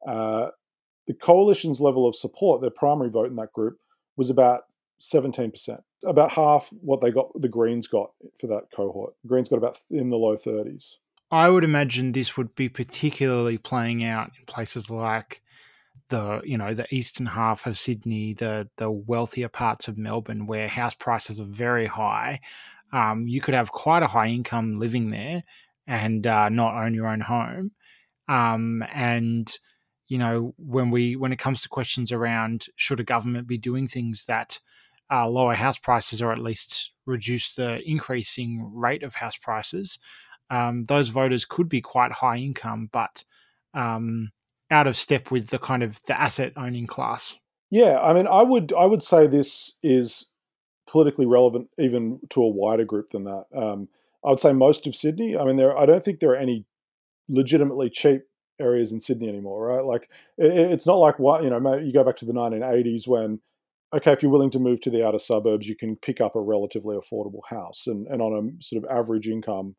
uh, 0.07 0.49
the 1.07 1.15
coalition's 1.15 1.81
level 1.81 2.07
of 2.07 2.15
support, 2.15 2.61
their 2.61 2.71
primary 2.71 3.11
vote 3.11 3.31
in 3.31 3.37
that 3.37 3.53
group, 3.53 3.79
was 4.17 4.31
about 4.31 4.63
17%, 5.01 5.79
about 6.05 6.31
half 6.33 6.71
what 6.81 7.01
they 7.01 7.11
got, 7.11 7.29
the 7.41 7.49
Greens 7.49 7.87
got 7.87 8.11
for 8.39 8.47
that 8.49 8.65
cohort. 8.75 9.15
The 9.23 9.29
Greens 9.29 9.49
got 9.49 9.57
about 9.57 9.79
in 9.91 10.11
the 10.11 10.17
low 10.17 10.37
30s. 10.37 10.97
I 11.31 11.49
would 11.49 11.65
imagine 11.65 12.13
this 12.13 12.37
would 12.37 12.55
be 12.55 12.69
particularly 12.69 13.57
playing 13.57 14.05
out 14.05 14.33
in 14.39 14.45
places 14.47 14.91
like 14.91 15.43
the 16.11 16.43
you 16.45 16.59
know 16.59 16.75
the 16.75 16.93
eastern 16.95 17.27
half 17.27 17.67
of 17.67 17.79
Sydney, 17.79 18.35
the 18.35 18.69
the 18.77 18.91
wealthier 18.91 19.49
parts 19.49 19.89
of 19.89 19.97
Melbourne, 19.97 20.47
where 20.47 20.69
house 20.69 20.95
prices 20.95 21.41
are 21.41 21.45
very 21.45 21.87
high. 21.87 22.41
Um, 22.93 23.27
you 23.27 23.41
could 23.41 23.55
have 23.55 23.73
quite 23.73 24.03
a 24.03 24.09
high 24.09 24.27
income 24.27 24.79
living 24.79 25.11
there 25.11 25.45
and 25.87 26.27
uh, 26.27 26.49
not 26.49 26.75
own 26.75 26.95
your 26.95 27.07
own 27.07 27.21
home. 27.21 27.73
Um, 28.29 28.85
and 28.93 29.59
you 30.07 30.19
know 30.19 30.55
when 30.59 30.91
we 30.91 31.17
when 31.17 31.33
it 31.33 31.39
comes 31.39 31.63
to 31.63 31.69
questions 31.69 32.13
around 32.13 32.67
should 32.77 33.01
a 33.01 33.05
government 33.05 33.47
be 33.47 33.59
doing 33.59 33.89
things 33.89 34.25
that 34.27 34.61
uh, 35.11 35.27
lower 35.29 35.55
house 35.55 35.79
prices 35.79 36.23
or 36.23 36.33
at 36.33 36.39
least 36.39 36.93
reduce 37.07 37.55
the 37.55 37.81
increasing 37.85 38.71
rate 38.73 39.03
of 39.03 39.17
house 39.17 39.37
prices, 39.37 39.99
um, 40.51 40.85
those 40.85 41.09
voters 41.09 41.45
could 41.45 41.69
be 41.69 41.81
quite 41.81 42.13
high 42.13 42.37
income, 42.37 42.89
but 42.93 43.25
um, 43.75 44.31
out 44.71 44.87
of 44.87 44.97
step 44.97 45.31
with 45.31 45.49
the 45.49 45.59
kind 45.59 45.83
of 45.83 46.03
the 46.05 46.21
asset 46.21 46.53
owning 46.57 46.87
class. 46.87 47.37
Yeah, 47.71 47.99
I 48.01 48.13
mean, 48.13 48.27
I 48.27 48.43
would 48.43 48.73
I 48.73 48.87
would 48.87 49.03
say 49.03 49.27
this 49.27 49.75
is 49.83 50.27
politically 50.89 51.27
relevant 51.27 51.69
even 51.79 52.21
to 52.31 52.43
a 52.43 52.49
wider 52.49 52.85
group 52.85 53.11
than 53.11 53.25
that. 53.25 53.45
Um, 53.55 53.89
I 54.25 54.31
would 54.31 54.41
say 54.41 54.53
most 54.53 54.87
of 54.87 54.97
Sydney. 54.97 55.37
I 55.37 55.45
mean, 55.45 55.57
there 55.57 55.77
I 55.77 55.87
don't 55.87 56.05
think 56.05 56.21
there 56.21 56.33
are 56.33 56.37
any 56.37 56.67
legitimately 57.29 57.91
cheap 57.91 58.23
areas 58.61 58.93
in 58.93 59.01
Sydney 59.01 59.29
anymore, 59.29 59.67
right? 59.67 59.85
Like 59.85 60.11
it, 60.37 60.53
it's 60.53 60.87
not 60.87 60.97
like 60.97 61.19
what 61.19 61.45
you 61.45 61.51
know. 61.51 61.77
You 61.77 61.93
go 61.93 62.05
back 62.05 62.17
to 62.17 62.27
the 62.27 62.33
1980s 62.33 63.07
when 63.07 63.41
okay, 63.95 64.13
if 64.13 64.23
you're 64.23 64.33
willing 64.33 64.51
to 64.51 64.59
move 64.59 64.81
to 64.81 64.91
the 64.91 65.07
outer 65.07 65.19
suburbs, 65.19 65.69
you 65.69 65.77
can 65.77 65.97
pick 65.97 66.21
up 66.21 66.37
a 66.37 66.41
relatively 66.41 66.97
affordable 66.97 67.47
house, 67.49 67.87
and 67.87 68.07
and 68.09 68.21
on 68.21 68.33
a 68.59 68.63
sort 68.63 68.85
of 68.85 68.91
average 68.91 69.29
income, 69.29 69.77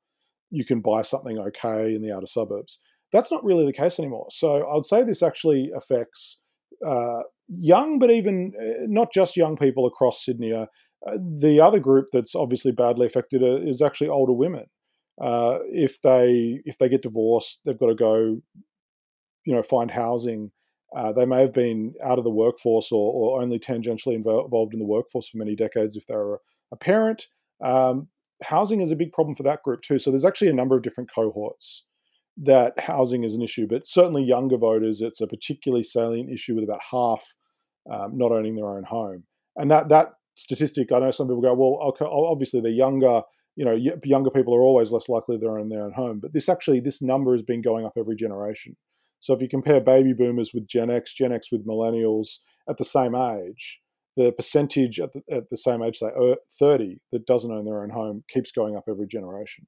you 0.50 0.66
can 0.66 0.80
buy 0.80 1.02
something 1.02 1.40
okay 1.40 1.94
in 1.94 2.02
the 2.02 2.14
outer 2.16 2.28
suburbs. 2.28 2.80
That's 3.12 3.32
not 3.32 3.44
really 3.44 3.66
the 3.66 3.74
case 3.74 4.00
anymore. 4.00 4.28
So 4.30 4.66
I 4.68 4.76
would 4.76 4.86
say 4.86 5.04
this 5.04 5.24
actually 5.24 5.72
affects 5.76 6.40
uh, 6.86 7.22
young, 7.48 8.00
but 8.00 8.12
even 8.12 8.54
uh, 8.60 8.86
not 8.88 9.12
just 9.14 9.38
young 9.38 9.58
people 9.58 9.86
across 9.86 10.24
Sydney. 10.24 10.54
Uh, 10.54 10.68
the 11.20 11.60
other 11.60 11.80
group 11.80 12.08
that's 12.14 12.36
obviously 12.36 12.72
badly 12.72 13.06
affected 13.06 13.44
uh, 13.44 13.58
is 13.58 13.82
actually 13.82 14.10
older 14.10 14.34
women. 14.34 14.66
Uh, 15.22 15.60
if 15.66 16.02
they 16.02 16.62
if 16.66 16.78
they 16.78 16.90
get 16.90 17.02
divorced, 17.02 17.60
they've 17.66 17.78
got 17.78 17.88
to 17.88 17.96
go, 17.96 18.42
you 19.46 19.54
know, 19.54 19.62
find 19.62 19.92
housing 19.92 20.52
uh, 20.96 21.14
they 21.14 21.26
may 21.26 21.40
have 21.40 21.54
been 21.54 21.94
out 22.04 22.18
of 22.18 22.24
the 22.24 22.32
workforce 22.32 22.92
or, 22.92 23.14
or, 23.14 23.42
only 23.42 23.58
tangentially 23.58 24.14
involved 24.14 24.74
in 24.74 24.80
the 24.80 24.86
workforce 24.86 25.30
for 25.30 25.38
many 25.38 25.56
decades 25.56 25.96
if 25.96 26.06
they 26.06 26.16
were 26.16 26.42
a 26.72 26.76
parent. 26.76 27.28
Um, 27.64 28.10
housing 28.44 28.82
is 28.82 28.92
a 28.92 28.96
big 28.96 29.14
problem 29.14 29.36
for 29.36 29.44
that 29.44 29.64
group 29.64 29.82
too. 29.82 30.00
So 30.00 30.12
there's 30.12 30.26
actually 30.26 30.50
a 30.50 30.54
number 30.54 30.76
of 30.76 30.84
different 30.84 31.10
cohorts 31.14 31.86
that 32.44 32.80
housing 32.80 33.24
is 33.24 33.36
an 33.36 33.42
issue, 33.42 33.68
but 33.68 33.88
certainly 33.88 34.24
younger 34.24 34.58
voters, 34.58 35.02
it's 35.02 35.22
a 35.22 35.28
particularly 35.28 35.84
salient 35.84 36.32
issue 36.32 36.56
with 36.56 36.64
about 36.64 36.82
half 36.90 37.36
um, 37.92 38.18
not 38.18 38.32
owning 38.32 38.56
their 38.56 38.70
own 38.70 38.84
home. 38.84 39.24
And 39.56 39.70
that 39.72 39.90
that 39.90 40.14
statistic, 40.36 40.92
I 40.92 41.00
know 41.00 41.12
some 41.12 41.28
people 41.28 41.42
go, 41.42 41.54
well, 41.54 41.90
okay, 41.90 42.06
obviously 42.06 42.62
they're 42.62 42.72
younger, 42.72 43.22
you 43.56 43.66
know, 43.66 43.78
younger 44.04 44.30
people 44.30 44.56
are 44.56 44.62
always 44.62 44.92
less 44.92 45.10
likely 45.10 45.38
to 45.38 45.48
own 45.48 45.70
their 45.70 45.84
own 45.84 45.94
home. 45.94 46.20
But 46.22 46.34
this 46.34 46.50
actually, 46.50 46.80
this 46.80 47.02
number 47.02 47.34
has 47.34 47.42
been 47.42 47.62
going 47.62 47.86
up 47.86 47.94
every 47.98 48.16
generation. 48.16 48.76
So 49.20 49.34
if 49.34 49.42
you 49.42 49.48
compare 49.48 49.80
baby 49.80 50.14
boomers 50.14 50.52
with 50.54 50.68
Gen 50.68 50.90
X, 50.90 51.14
Gen 51.14 51.32
X 51.32 51.52
with 51.52 51.68
millennials 51.68 52.40
at 52.70 52.78
the 52.78 52.86
same 52.86 53.14
age, 53.14 53.82
the 54.18 54.32
percentage 54.32 55.00
at 55.00 55.14
the, 55.14 55.22
at 55.32 55.50
the 55.50 55.58
same 55.58 55.84
age, 55.84 55.98
say 55.98 56.08
uh, 56.20 56.36
30, 56.60 56.98
that 57.12 57.26
doesn't 57.26 57.52
own 57.52 57.66
their 57.66 57.84
own 57.84 57.92
home 57.92 58.24
keeps 58.30 58.52
going 58.52 58.76
up 58.76 58.86
every 58.90 59.08
generation. 59.08 59.68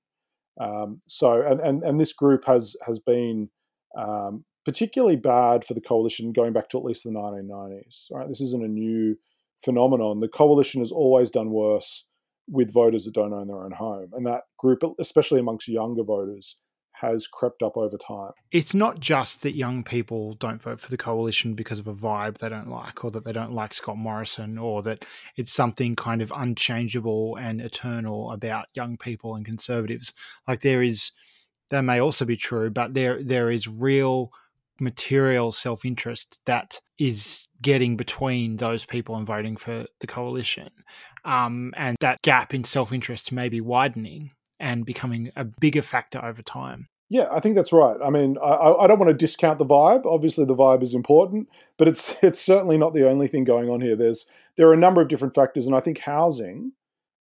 Um, 0.59 0.99
so, 1.07 1.41
and, 1.41 1.59
and, 1.59 1.83
and 1.83 1.99
this 1.99 2.13
group 2.13 2.45
has, 2.45 2.75
has 2.85 2.99
been 2.99 3.49
um, 3.97 4.45
particularly 4.65 5.15
bad 5.15 5.65
for 5.65 5.73
the 5.73 5.81
coalition 5.81 6.31
going 6.31 6.53
back 6.53 6.69
to 6.69 6.77
at 6.77 6.83
least 6.83 7.03
the 7.03 7.09
1990s. 7.09 8.07
Right, 8.11 8.27
this 8.27 8.41
isn't 8.41 8.63
a 8.63 8.67
new 8.67 9.15
phenomenon. 9.63 10.19
The 10.19 10.27
coalition 10.27 10.81
has 10.81 10.91
always 10.91 11.31
done 11.31 11.51
worse 11.51 12.05
with 12.47 12.73
voters 12.73 13.05
that 13.05 13.13
don't 13.13 13.33
own 13.33 13.47
their 13.47 13.63
own 13.63 13.71
home, 13.71 14.09
and 14.13 14.25
that 14.25 14.43
group, 14.57 14.83
especially 14.99 15.39
amongst 15.39 15.67
younger 15.67 16.03
voters, 16.03 16.55
has 17.03 17.27
crept 17.27 17.61
up 17.61 17.75
over 17.75 17.97
time. 17.97 18.31
It's 18.51 18.73
not 18.73 18.99
just 18.99 19.41
that 19.43 19.55
young 19.55 19.83
people 19.83 20.35
don't 20.35 20.61
vote 20.61 20.79
for 20.79 20.89
the 20.89 20.97
coalition 20.97 21.53
because 21.53 21.79
of 21.79 21.87
a 21.87 21.93
vibe 21.93 22.37
they 22.37 22.49
don't 22.49 22.69
like, 22.69 23.03
or 23.03 23.11
that 23.11 23.25
they 23.25 23.33
don't 23.33 23.53
like 23.53 23.73
Scott 23.73 23.97
Morrison, 23.97 24.57
or 24.57 24.81
that 24.83 25.05
it's 25.35 25.51
something 25.51 25.95
kind 25.95 26.21
of 26.21 26.31
unchangeable 26.35 27.35
and 27.35 27.61
eternal 27.61 28.29
about 28.31 28.67
young 28.73 28.97
people 28.97 29.35
and 29.35 29.45
conservatives. 29.45 30.13
Like 30.47 30.61
there 30.61 30.81
is, 30.81 31.11
that 31.69 31.81
may 31.81 31.99
also 31.99 32.25
be 32.25 32.37
true, 32.37 32.69
but 32.69 32.93
there 32.93 33.21
there 33.21 33.51
is 33.51 33.67
real 33.67 34.31
material 34.79 35.51
self 35.51 35.85
interest 35.85 36.39
that 36.45 36.79
is 36.99 37.47
getting 37.61 37.97
between 37.97 38.57
those 38.57 38.85
people 38.85 39.15
and 39.15 39.25
voting 39.25 39.57
for 39.57 39.85
the 39.99 40.07
coalition. 40.07 40.69
Um, 41.25 41.73
and 41.75 41.97
that 41.99 42.21
gap 42.21 42.53
in 42.53 42.63
self 42.63 42.91
interest 42.91 43.31
may 43.31 43.49
be 43.49 43.61
widening 43.61 44.31
and 44.59 44.85
becoming 44.85 45.31
a 45.35 45.43
bigger 45.43 45.81
factor 45.81 46.23
over 46.23 46.41
time. 46.41 46.87
Yeah, 47.13 47.27
I 47.31 47.41
think 47.41 47.55
that's 47.55 47.71
right. 47.71 47.95
I 48.03 48.09
mean, 48.09 48.37
I, 48.43 48.73
I, 48.73 48.87
don't 48.87 48.97
want 48.97 49.11
to 49.11 49.13
discount 49.13 49.59
the 49.59 49.67
vibe. 49.67 50.03
Obviously, 50.03 50.45
the 50.45 50.55
vibe 50.55 50.81
is 50.81 50.95
important, 50.95 51.47
but 51.77 51.87
it's 51.87 52.15
it's 52.23 52.41
certainly 52.41 52.75
not 52.75 52.95
the 52.95 53.07
only 53.07 53.27
thing 53.27 53.43
going 53.43 53.69
on 53.69 53.81
here. 53.81 53.95
There's 53.95 54.25
there 54.57 54.67
are 54.67 54.73
a 54.73 54.77
number 54.77 54.99
of 54.99 55.09
different 55.09 55.35
factors, 55.35 55.67
and 55.67 55.75
I 55.75 55.79
think 55.79 55.99
housing 55.99 56.71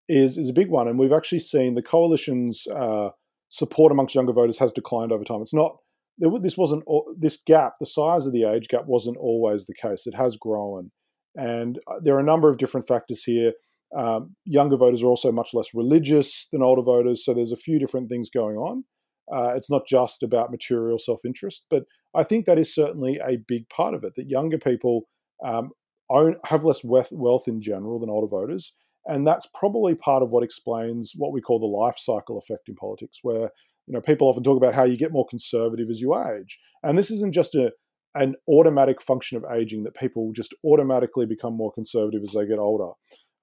is 0.08 0.38
is 0.38 0.48
a 0.48 0.54
big 0.54 0.70
one. 0.70 0.88
And 0.88 0.98
we've 0.98 1.12
actually 1.12 1.40
seen 1.40 1.76
the 1.76 1.82
coalition's 1.82 2.68
uh, 2.68 3.10
support 3.50 3.92
amongst 3.92 4.16
younger 4.16 4.32
voters 4.32 4.58
has 4.60 4.72
declined 4.72 5.12
over 5.12 5.26
time. 5.26 5.42
It's 5.42 5.54
not 5.54 5.76
this 6.18 6.58
wasn't 6.58 6.86
this 7.20 7.38
gap, 7.46 7.74
the 7.82 7.86
size 7.86 8.26
of 8.26 8.32
the 8.32 8.46
age 8.46 8.70
gap 8.70 8.86
wasn't 8.86 9.18
always 9.18 9.66
the 9.66 9.76
case. 9.76 10.08
It 10.08 10.16
has 10.16 10.38
grown, 10.38 10.92
and 11.36 11.80
uh, 11.88 12.00
there 12.02 12.16
are 12.16 12.22
a 12.22 12.32
number 12.32 12.48
of 12.48 12.58
different 12.58 12.88
factors 12.88 13.26
here. 13.26 13.52
Um, 13.94 14.38
younger 14.46 14.78
voters 14.78 15.04
are 15.04 15.08
also 15.08 15.34
much 15.34 15.50
less 15.54 15.74
religious 15.74 16.48
than 16.54 16.64
older 16.64 16.82
voters, 16.82 17.26
so 17.26 17.34
there's 17.34 17.52
a 17.52 17.58
few 17.58 17.78
different 17.78 18.08
things 18.08 18.30
going 18.30 18.56
on. 18.56 18.86
Uh, 19.34 19.54
it's 19.56 19.70
not 19.70 19.88
just 19.88 20.24
about 20.24 20.52
material 20.52 21.00
self 21.00 21.22
interest, 21.26 21.66
but 21.70 21.84
I 22.16 22.24
think 22.24 22.46
that 22.46 22.60
is 22.60 22.74
certainly 22.74 23.20
a 23.26 23.38
big 23.48 23.68
part 23.70 23.94
of 23.94 24.04
it. 24.04 24.16
That 24.16 24.30
younger 24.30 24.58
people 24.58 25.04
um, 25.44 25.72
own 26.10 26.36
have 26.46 26.64
less 26.64 26.84
wealth 26.84 27.48
in 27.48 27.62
general 27.62 28.00
than 28.00 28.10
older 28.10 28.28
voters, 28.28 28.74
and 29.06 29.26
that's 29.26 29.48
probably 29.54 29.96
part 29.96 30.24
of 30.24 30.32
what 30.32 30.44
explains 30.44 31.14
what 31.16 31.32
we 31.32 31.42
call 31.42 31.60
the 31.60 31.66
life 31.66 31.98
cycle 31.98 32.38
effect 32.38 32.68
in 32.68 32.76
politics, 32.76 33.20
where 33.22 33.50
you 33.88 33.94
know, 33.94 34.02
people 34.02 34.28
often 34.28 34.44
talk 34.44 34.58
about 34.58 34.76
how 34.76 34.84
you 34.84 34.98
get 34.98 35.12
more 35.12 35.26
conservative 35.28 35.90
as 35.90 36.02
you 36.02 36.16
age, 36.16 36.60
and 36.84 36.98
this 36.98 37.12
isn't 37.12 37.34
just 37.34 37.56
a 37.56 37.72
an 38.16 38.36
automatic 38.50 39.02
function 39.02 39.38
of 39.38 39.46
aging 39.56 39.84
that 39.84 39.96
people 39.96 40.32
just 40.34 40.54
automatically 40.66 41.26
become 41.26 41.56
more 41.56 41.72
conservative 41.72 42.22
as 42.24 42.34
they 42.34 42.46
get 42.46 42.60
older. 42.60 42.92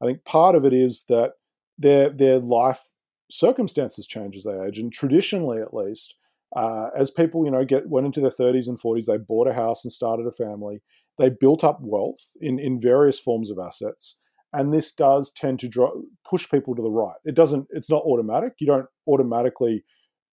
I 0.02 0.06
think 0.06 0.24
part 0.24 0.54
of 0.54 0.64
it 0.64 0.72
is 0.72 1.04
that 1.08 1.32
their 1.78 2.10
their 2.10 2.38
life 2.38 2.82
circumstances 3.30 4.06
change 4.06 4.36
as 4.36 4.44
they 4.44 4.60
age, 4.60 4.78
and 4.78 4.92
traditionally, 4.92 5.60
at 5.60 5.74
least, 5.74 6.14
uh, 6.56 6.88
as 6.96 7.10
people 7.10 7.44
you 7.44 7.50
know 7.50 7.64
get 7.64 7.88
went 7.88 8.06
into 8.06 8.20
their 8.20 8.30
30s 8.30 8.68
and 8.68 8.80
40s, 8.80 9.06
they 9.06 9.18
bought 9.18 9.48
a 9.48 9.52
house 9.52 9.84
and 9.84 9.92
started 9.92 10.26
a 10.26 10.32
family. 10.32 10.80
They 11.18 11.30
built 11.30 11.64
up 11.64 11.78
wealth 11.80 12.30
in 12.40 12.58
in 12.58 12.80
various 12.80 13.18
forms 13.18 13.50
of 13.50 13.58
assets, 13.58 14.16
and 14.52 14.72
this 14.72 14.92
does 14.92 15.32
tend 15.32 15.60
to 15.60 15.68
draw, 15.68 15.90
push 16.28 16.48
people 16.48 16.74
to 16.74 16.82
the 16.82 16.90
right. 16.90 17.16
It 17.24 17.34
doesn't. 17.34 17.66
It's 17.70 17.90
not 17.90 18.04
automatic. 18.04 18.54
You 18.60 18.66
don't 18.66 18.86
automatically 19.06 19.84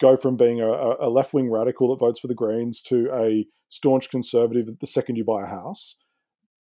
go 0.02 0.18
from 0.18 0.36
being 0.36 0.62
a, 0.62 0.68
a 0.68 1.10
left 1.10 1.34
wing 1.34 1.50
radical 1.50 1.90
that 1.90 2.04
votes 2.04 2.20
for 2.20 2.28
the 2.28 2.36
Greens 2.36 2.82
to 2.84 3.10
a 3.14 3.46
staunch 3.70 4.10
conservative 4.10 4.68
the 4.80 4.88
second 4.88 5.16
you 5.16 5.24
buy 5.24 5.44
a 5.44 5.48
house. 5.48 5.96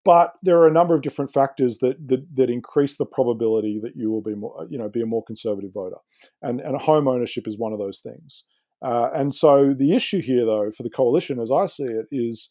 But 0.05 0.33
there 0.41 0.59
are 0.59 0.67
a 0.67 0.71
number 0.71 0.93
of 0.93 1.01
different 1.01 1.31
factors 1.31 1.77
that, 1.77 2.07
that, 2.09 2.35
that 2.35 2.49
increase 2.49 2.97
the 2.97 3.05
probability 3.05 3.79
that 3.81 3.95
you 3.95 4.11
will 4.11 4.21
be 4.21 4.35
more, 4.35 4.67
you 4.69 4.77
know, 4.77 4.89
be 4.89 5.01
a 5.01 5.05
more 5.05 5.23
conservative 5.23 5.71
voter, 5.73 5.97
and 6.41 6.59
and 6.59 6.81
home 6.81 7.07
ownership 7.07 7.47
is 7.47 7.57
one 7.57 7.73
of 7.73 7.79
those 7.79 7.99
things. 7.99 8.43
Uh, 8.83 9.09
and 9.13 9.33
so 9.33 9.73
the 9.73 9.95
issue 9.95 10.21
here, 10.21 10.45
though, 10.45 10.69
for 10.71 10.83
the 10.83 10.89
coalition, 10.89 11.39
as 11.39 11.49
I 11.49 11.67
see 11.67 11.85
it, 11.85 12.05
is 12.11 12.49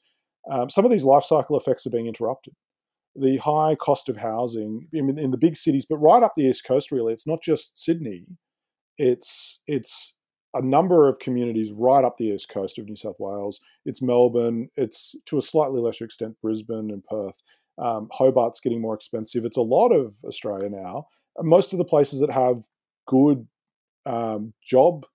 um, 0.50 0.70
some 0.70 0.84
of 0.86 0.90
these 0.90 1.04
life 1.04 1.24
cycle 1.24 1.58
effects 1.58 1.86
are 1.86 1.90
being 1.90 2.06
interrupted. 2.06 2.54
The 3.14 3.36
high 3.36 3.74
cost 3.74 4.08
of 4.08 4.16
housing 4.16 4.88
in, 4.92 5.18
in 5.18 5.30
the 5.30 5.36
big 5.36 5.56
cities, 5.56 5.84
but 5.88 5.98
right 5.98 6.22
up 6.22 6.32
the 6.34 6.44
east 6.44 6.64
coast, 6.66 6.90
really, 6.90 7.12
it's 7.12 7.26
not 7.26 7.42
just 7.42 7.76
Sydney. 7.76 8.24
It's 8.96 9.60
it's 9.66 10.14
a 10.54 10.62
number 10.62 11.08
of 11.08 11.18
communities 11.18 11.72
right 11.72 12.04
up 12.04 12.16
the 12.16 12.28
east 12.28 12.48
coast 12.48 12.78
of 12.78 12.86
New 12.86 12.96
South 12.96 13.16
Wales. 13.18 13.60
It's 13.84 14.02
Melbourne. 14.02 14.68
It's 14.76 15.14
to 15.26 15.38
a 15.38 15.42
slightly 15.42 15.80
lesser 15.80 16.04
extent 16.04 16.36
Brisbane 16.42 16.90
and 16.90 17.04
Perth. 17.04 17.42
Um, 17.78 18.08
Hobart's 18.12 18.60
getting 18.60 18.80
more 18.80 18.94
expensive. 18.94 19.44
It's 19.44 19.56
a 19.56 19.62
lot 19.62 19.90
of 19.90 20.16
Australia 20.24 20.68
now. 20.68 21.06
Most 21.40 21.72
of 21.72 21.78
the 21.78 21.84
places 21.84 22.20
that 22.20 22.30
have 22.30 22.66
good 23.06 23.46
um, 24.04 24.52
job 24.62 25.06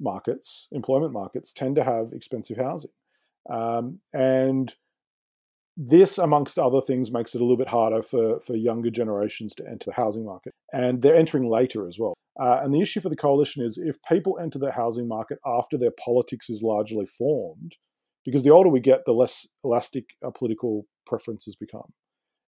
markets, 0.00 0.68
employment 0.70 1.12
markets, 1.12 1.52
tend 1.52 1.76
to 1.76 1.84
have 1.84 2.12
expensive 2.12 2.56
housing. 2.56 2.90
Um, 3.50 3.98
and 4.12 4.74
this, 5.76 6.18
amongst 6.18 6.58
other 6.58 6.80
things, 6.80 7.10
makes 7.10 7.34
it 7.34 7.40
a 7.40 7.44
little 7.44 7.56
bit 7.56 7.68
harder 7.68 8.02
for, 8.02 8.38
for 8.40 8.54
younger 8.54 8.90
generations 8.90 9.54
to 9.56 9.66
enter 9.66 9.86
the 9.86 9.94
housing 9.94 10.24
market. 10.24 10.52
And 10.72 11.02
they're 11.02 11.16
entering 11.16 11.50
later 11.50 11.88
as 11.88 11.98
well. 11.98 12.14
Uh, 12.40 12.60
and 12.62 12.74
the 12.74 12.80
issue 12.80 13.00
for 13.00 13.08
the 13.08 13.16
coalition 13.16 13.62
is 13.62 13.78
if 13.78 13.96
people 14.02 14.38
enter 14.40 14.58
the 14.58 14.72
housing 14.72 15.06
market 15.06 15.38
after 15.46 15.78
their 15.78 15.92
politics 15.92 16.50
is 16.50 16.62
largely 16.62 17.06
formed, 17.06 17.76
because 18.24 18.42
the 18.42 18.50
older 18.50 18.70
we 18.70 18.80
get, 18.80 19.04
the 19.04 19.12
less 19.12 19.46
elastic 19.62 20.04
our 20.22 20.32
political 20.32 20.86
preferences 21.06 21.54
become. 21.54 21.92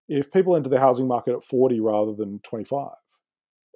If 0.08 0.32
people 0.32 0.56
enter 0.56 0.70
the 0.70 0.80
housing 0.80 1.06
market 1.06 1.34
at 1.34 1.44
40 1.44 1.80
rather 1.80 2.14
than 2.14 2.40
25 2.40 2.88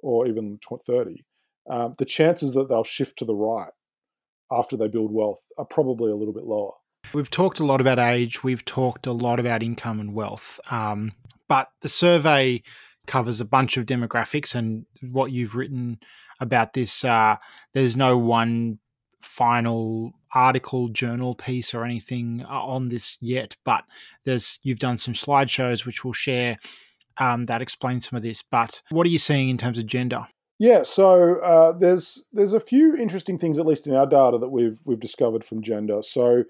or 0.01 0.27
even 0.27 0.59
30, 0.85 1.23
um, 1.69 1.95
the 1.97 2.05
chances 2.05 2.53
that 2.53 2.69
they'll 2.69 2.83
shift 2.83 3.17
to 3.19 3.25
the 3.25 3.35
right 3.35 3.71
after 4.51 4.75
they 4.75 4.87
build 4.87 5.11
wealth 5.13 5.41
are 5.57 5.65
probably 5.65 6.11
a 6.11 6.15
little 6.15 6.33
bit 6.33 6.43
lower. 6.43 6.71
We've 7.13 7.29
talked 7.29 7.59
a 7.59 7.65
lot 7.65 7.81
about 7.81 7.99
age, 7.99 8.43
we've 8.43 8.65
talked 8.65 9.05
a 9.07 9.11
lot 9.11 9.39
about 9.39 9.63
income 9.63 9.99
and 9.99 10.13
wealth, 10.13 10.59
um, 10.69 11.13
but 11.47 11.71
the 11.81 11.89
survey 11.89 12.61
covers 13.07 13.41
a 13.41 13.45
bunch 13.45 13.77
of 13.77 13.85
demographics 13.85 14.55
and 14.55 14.85
what 15.01 15.31
you've 15.31 15.55
written 15.55 15.99
about 16.39 16.73
this. 16.73 17.03
Uh, 17.03 17.35
there's 17.73 17.97
no 17.97 18.17
one 18.17 18.79
final 19.21 20.11
article, 20.33 20.89
journal 20.89 21.35
piece, 21.35 21.73
or 21.73 21.83
anything 21.83 22.43
uh, 22.49 22.53
on 22.53 22.89
this 22.89 23.17
yet, 23.21 23.55
but 23.63 23.83
there's 24.25 24.59
you've 24.63 24.79
done 24.79 24.97
some 24.97 25.13
slideshows 25.13 25.85
which 25.85 26.03
we'll 26.03 26.13
share 26.13 26.57
um, 27.17 27.45
that 27.45 27.61
explain 27.61 27.99
some 27.99 28.17
of 28.17 28.23
this. 28.23 28.41
But 28.41 28.81
what 28.89 29.05
are 29.05 29.09
you 29.09 29.17
seeing 29.17 29.49
in 29.49 29.57
terms 29.57 29.77
of 29.77 29.85
gender? 29.85 30.27
Yeah, 30.59 30.83
so 30.83 31.39
uh, 31.39 31.71
there's 31.71 32.23
there's 32.33 32.53
a 32.53 32.59
few 32.59 32.95
interesting 32.95 33.37
things, 33.37 33.57
at 33.57 33.65
least 33.65 33.87
in 33.87 33.95
our 33.95 34.07
data, 34.07 34.37
that 34.37 34.49
we've 34.49 34.79
we've 34.85 34.99
discovered 34.99 35.43
from 35.43 35.61
gender. 35.61 36.01
So 36.03 36.43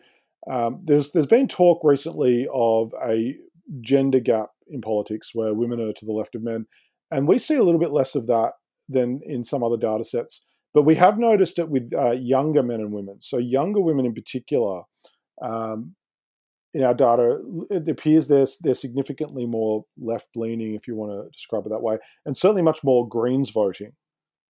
um, 0.50 0.80
there's 0.84 1.12
there's 1.12 1.26
been 1.26 1.48
talk 1.48 1.82
recently 1.84 2.48
of 2.54 2.94
a 3.02 3.38
gender 3.80 4.20
gap 4.20 4.50
in 4.72 4.82
politics 4.82 5.32
where 5.34 5.54
women 5.54 5.80
are 5.80 5.94
to 5.94 6.06
the 6.06 6.12
left 6.12 6.36
of 6.36 6.44
men. 6.44 6.66
And 7.12 7.28
we 7.28 7.38
see 7.38 7.56
a 7.56 7.64
little 7.64 7.80
bit 7.80 7.92
less 7.92 8.16
of 8.16 8.28
that 8.28 8.54
than 8.88 9.22
in 9.26 9.44
some 9.44 9.64
other 9.64 9.78
data 9.78 10.04
sets. 10.04 10.46
But 10.74 10.84
we 10.84 10.96
have 10.96 11.20
noticed 11.20 11.60
it 11.60 11.70
with 11.70 11.92
uh, 11.94 12.12
younger 12.12 12.64
men 12.64 12.80
and 12.80 12.94
women. 12.94 13.20
So, 13.20 13.38
younger 13.38 13.82
women 13.82 14.06
in 14.06 14.14
particular, 14.14 14.84
um, 15.42 15.96
in 16.74 16.84
our 16.84 16.94
data, 16.94 17.40
it 17.70 17.90
appears 17.90 18.28
they're, 18.28 18.48
they're 18.62 18.74
significantly 18.74 19.46
more 19.46 19.84
left 19.98 20.30
leaning, 20.36 20.74
if 20.74 20.88
you 20.88 20.96
want 20.96 21.12
to 21.12 21.30
describe 21.32 21.66
it 21.66 21.70
that 21.70 21.82
way, 21.82 21.98
and 22.26 22.38
certainly 22.38 22.62
much 22.62 22.84
more 22.84 23.08
Greens 23.08 23.50
voting 23.50 23.92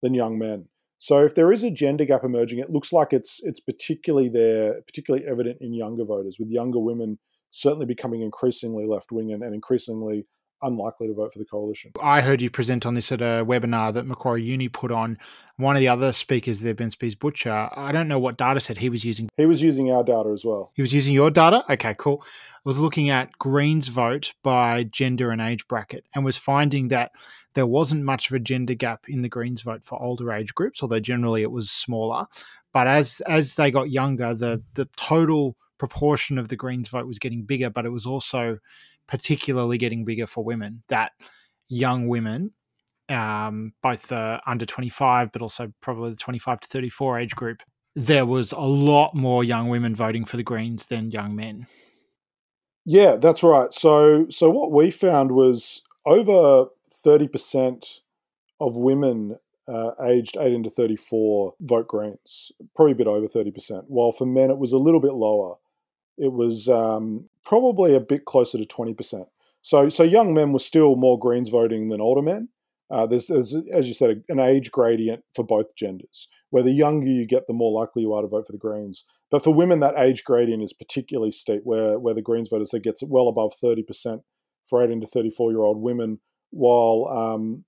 than 0.02 0.14
young 0.14 0.38
men. 0.38 0.66
So 0.98 1.24
if 1.24 1.34
there 1.34 1.50
is 1.50 1.64
a 1.64 1.70
gender 1.70 2.04
gap 2.04 2.22
emerging, 2.22 2.60
it 2.60 2.70
looks 2.70 2.92
like 2.92 3.12
it's 3.12 3.40
it's 3.42 3.58
particularly 3.58 4.28
there, 4.28 4.80
particularly 4.82 5.26
evident 5.26 5.58
in 5.60 5.74
younger 5.74 6.04
voters, 6.04 6.36
with 6.38 6.48
younger 6.48 6.78
women 6.78 7.18
certainly 7.52 7.86
becoming 7.86 8.22
increasingly 8.22 8.86
left 8.86 9.12
wing 9.12 9.32
and, 9.32 9.42
and, 9.42 9.54
increasingly 9.54 10.26
unlikely 10.62 11.08
to 11.08 11.14
vote 11.14 11.32
for 11.32 11.38
the 11.40 11.44
coalition. 11.44 11.92
I 12.00 12.20
heard 12.20 12.40
you 12.40 12.48
present 12.48 12.86
on 12.86 12.94
this 12.94 13.10
at 13.10 13.20
a 13.20 13.44
webinar 13.44 13.92
that 13.94 14.06
Macquarie 14.06 14.44
Uni 14.44 14.68
put 14.68 14.92
on. 14.92 15.18
One 15.56 15.76
of 15.76 15.80
the 15.80 15.88
other 15.88 16.12
speakers 16.12 16.60
there, 16.60 16.72
Ben 16.72 16.90
Spies 16.90 17.16
Butcher, 17.16 17.68
I 17.72 17.90
don't 17.90 18.06
know 18.06 18.20
what 18.20 18.36
data 18.36 18.60
set 18.60 18.78
he 18.78 18.88
was 18.88 19.04
using. 19.04 19.28
He 19.36 19.44
was 19.44 19.60
using 19.60 19.90
our 19.90 20.04
data 20.04 20.30
as 20.32 20.44
well. 20.44 20.70
He 20.74 20.82
was 20.82 20.92
using 20.92 21.14
your 21.14 21.32
data? 21.32 21.64
Okay, 21.68 21.94
cool. 21.98 22.22
I 22.24 22.60
was 22.64 22.78
looking 22.78 23.10
at 23.10 23.36
Greens 23.38 23.88
vote 23.88 24.34
by 24.44 24.84
gender 24.84 25.30
and 25.30 25.42
age 25.42 25.66
bracket 25.66 26.06
and 26.14 26.24
was 26.24 26.38
finding 26.38 26.88
that 26.88 27.10
there 27.54 27.66
wasn't 27.66 28.04
much 28.04 28.30
of 28.30 28.34
a 28.34 28.38
gender 28.38 28.74
gap 28.74 29.06
in 29.08 29.22
the 29.22 29.28
Greens 29.28 29.62
vote 29.62 29.84
for 29.84 30.00
older 30.00 30.32
age 30.32 30.54
groups, 30.54 30.80
although 30.80 31.00
generally 31.00 31.42
it 31.42 31.50
was 31.50 31.70
smaller. 31.70 32.26
But 32.72 32.86
as 32.86 33.20
as 33.28 33.56
they 33.56 33.72
got 33.72 33.90
younger, 33.90 34.32
the 34.32 34.62
the 34.74 34.88
total 34.96 35.56
proportion 35.82 36.38
of 36.38 36.46
the 36.46 36.54
Greens 36.54 36.86
vote 36.86 37.08
was 37.08 37.18
getting 37.18 37.42
bigger, 37.42 37.68
but 37.68 37.84
it 37.84 37.88
was 37.88 38.06
also 38.06 38.58
particularly 39.08 39.78
getting 39.78 40.04
bigger 40.04 40.28
for 40.28 40.44
women. 40.44 40.84
That 40.86 41.10
young 41.68 42.06
women, 42.06 42.52
um, 43.08 43.72
both 43.82 44.06
the 44.06 44.38
under 44.46 44.64
25, 44.64 45.32
but 45.32 45.42
also 45.42 45.72
probably 45.80 46.10
the 46.10 46.16
25 46.16 46.60
to 46.60 46.68
34 46.68 47.18
age 47.18 47.34
group, 47.34 47.64
there 47.96 48.24
was 48.24 48.52
a 48.52 48.60
lot 48.60 49.16
more 49.16 49.42
young 49.42 49.70
women 49.70 49.96
voting 49.96 50.24
for 50.24 50.36
the 50.36 50.44
Greens 50.44 50.86
than 50.86 51.10
young 51.10 51.34
men. 51.34 51.66
Yeah, 52.84 53.16
that's 53.16 53.42
right. 53.42 53.72
So, 53.72 54.26
so 54.30 54.50
what 54.50 54.70
we 54.70 54.92
found 54.92 55.32
was 55.32 55.82
over 56.06 56.66
30% 57.04 57.98
of 58.60 58.76
women 58.76 59.36
uh, 59.66 59.90
aged 60.04 60.36
18 60.38 60.62
to 60.62 60.70
34 60.70 61.54
vote 61.60 61.88
Greens, 61.88 62.52
probably 62.76 62.92
a 62.92 62.94
bit 62.94 63.08
over 63.08 63.26
30%, 63.26 63.82
while 63.88 64.12
for 64.12 64.26
men 64.26 64.48
it 64.48 64.58
was 64.58 64.72
a 64.72 64.78
little 64.78 65.00
bit 65.00 65.14
lower 65.14 65.56
it 66.22 66.32
was 66.32 66.68
um, 66.68 67.28
probably 67.44 67.96
a 67.96 68.00
bit 68.00 68.26
closer 68.26 68.56
to 68.56 68.64
20%. 68.64 69.26
So, 69.60 69.88
so 69.88 70.04
young 70.04 70.32
men 70.32 70.52
were 70.52 70.60
still 70.60 70.94
more 70.94 71.18
Greens 71.18 71.48
voting 71.48 71.88
than 71.88 72.00
older 72.00 72.22
men. 72.22 72.48
Uh, 72.90 73.06
there's, 73.06 73.26
there's, 73.26 73.56
as 73.72 73.88
you 73.88 73.94
said, 73.94 74.22
an 74.28 74.38
age 74.38 74.70
gradient 74.70 75.24
for 75.34 75.44
both 75.44 75.74
genders, 75.74 76.28
where 76.50 76.62
the 76.62 76.70
younger 76.70 77.08
you 77.08 77.26
get, 77.26 77.48
the 77.48 77.52
more 77.52 77.72
likely 77.72 78.02
you 78.02 78.12
are 78.12 78.22
to 78.22 78.28
vote 78.28 78.46
for 78.46 78.52
the 78.52 78.58
Greens. 78.58 79.04
But 79.32 79.42
for 79.42 79.52
women, 79.52 79.80
that 79.80 79.98
age 79.98 80.22
gradient 80.22 80.62
is 80.62 80.72
particularly 80.72 81.32
steep, 81.32 81.62
where, 81.64 81.98
where 81.98 82.14
the 82.14 82.22
Greens 82.22 82.48
voters, 82.48 82.70
they 82.70 82.78
gets 82.78 83.02
well 83.02 83.26
above 83.26 83.52
30% 83.60 84.20
for 84.64 84.84
18 84.84 85.00
to 85.00 85.06
34 85.08 85.50
year 85.50 85.62
old 85.62 85.82
women, 85.82 86.20
while 86.50 87.08
um, 87.08 87.64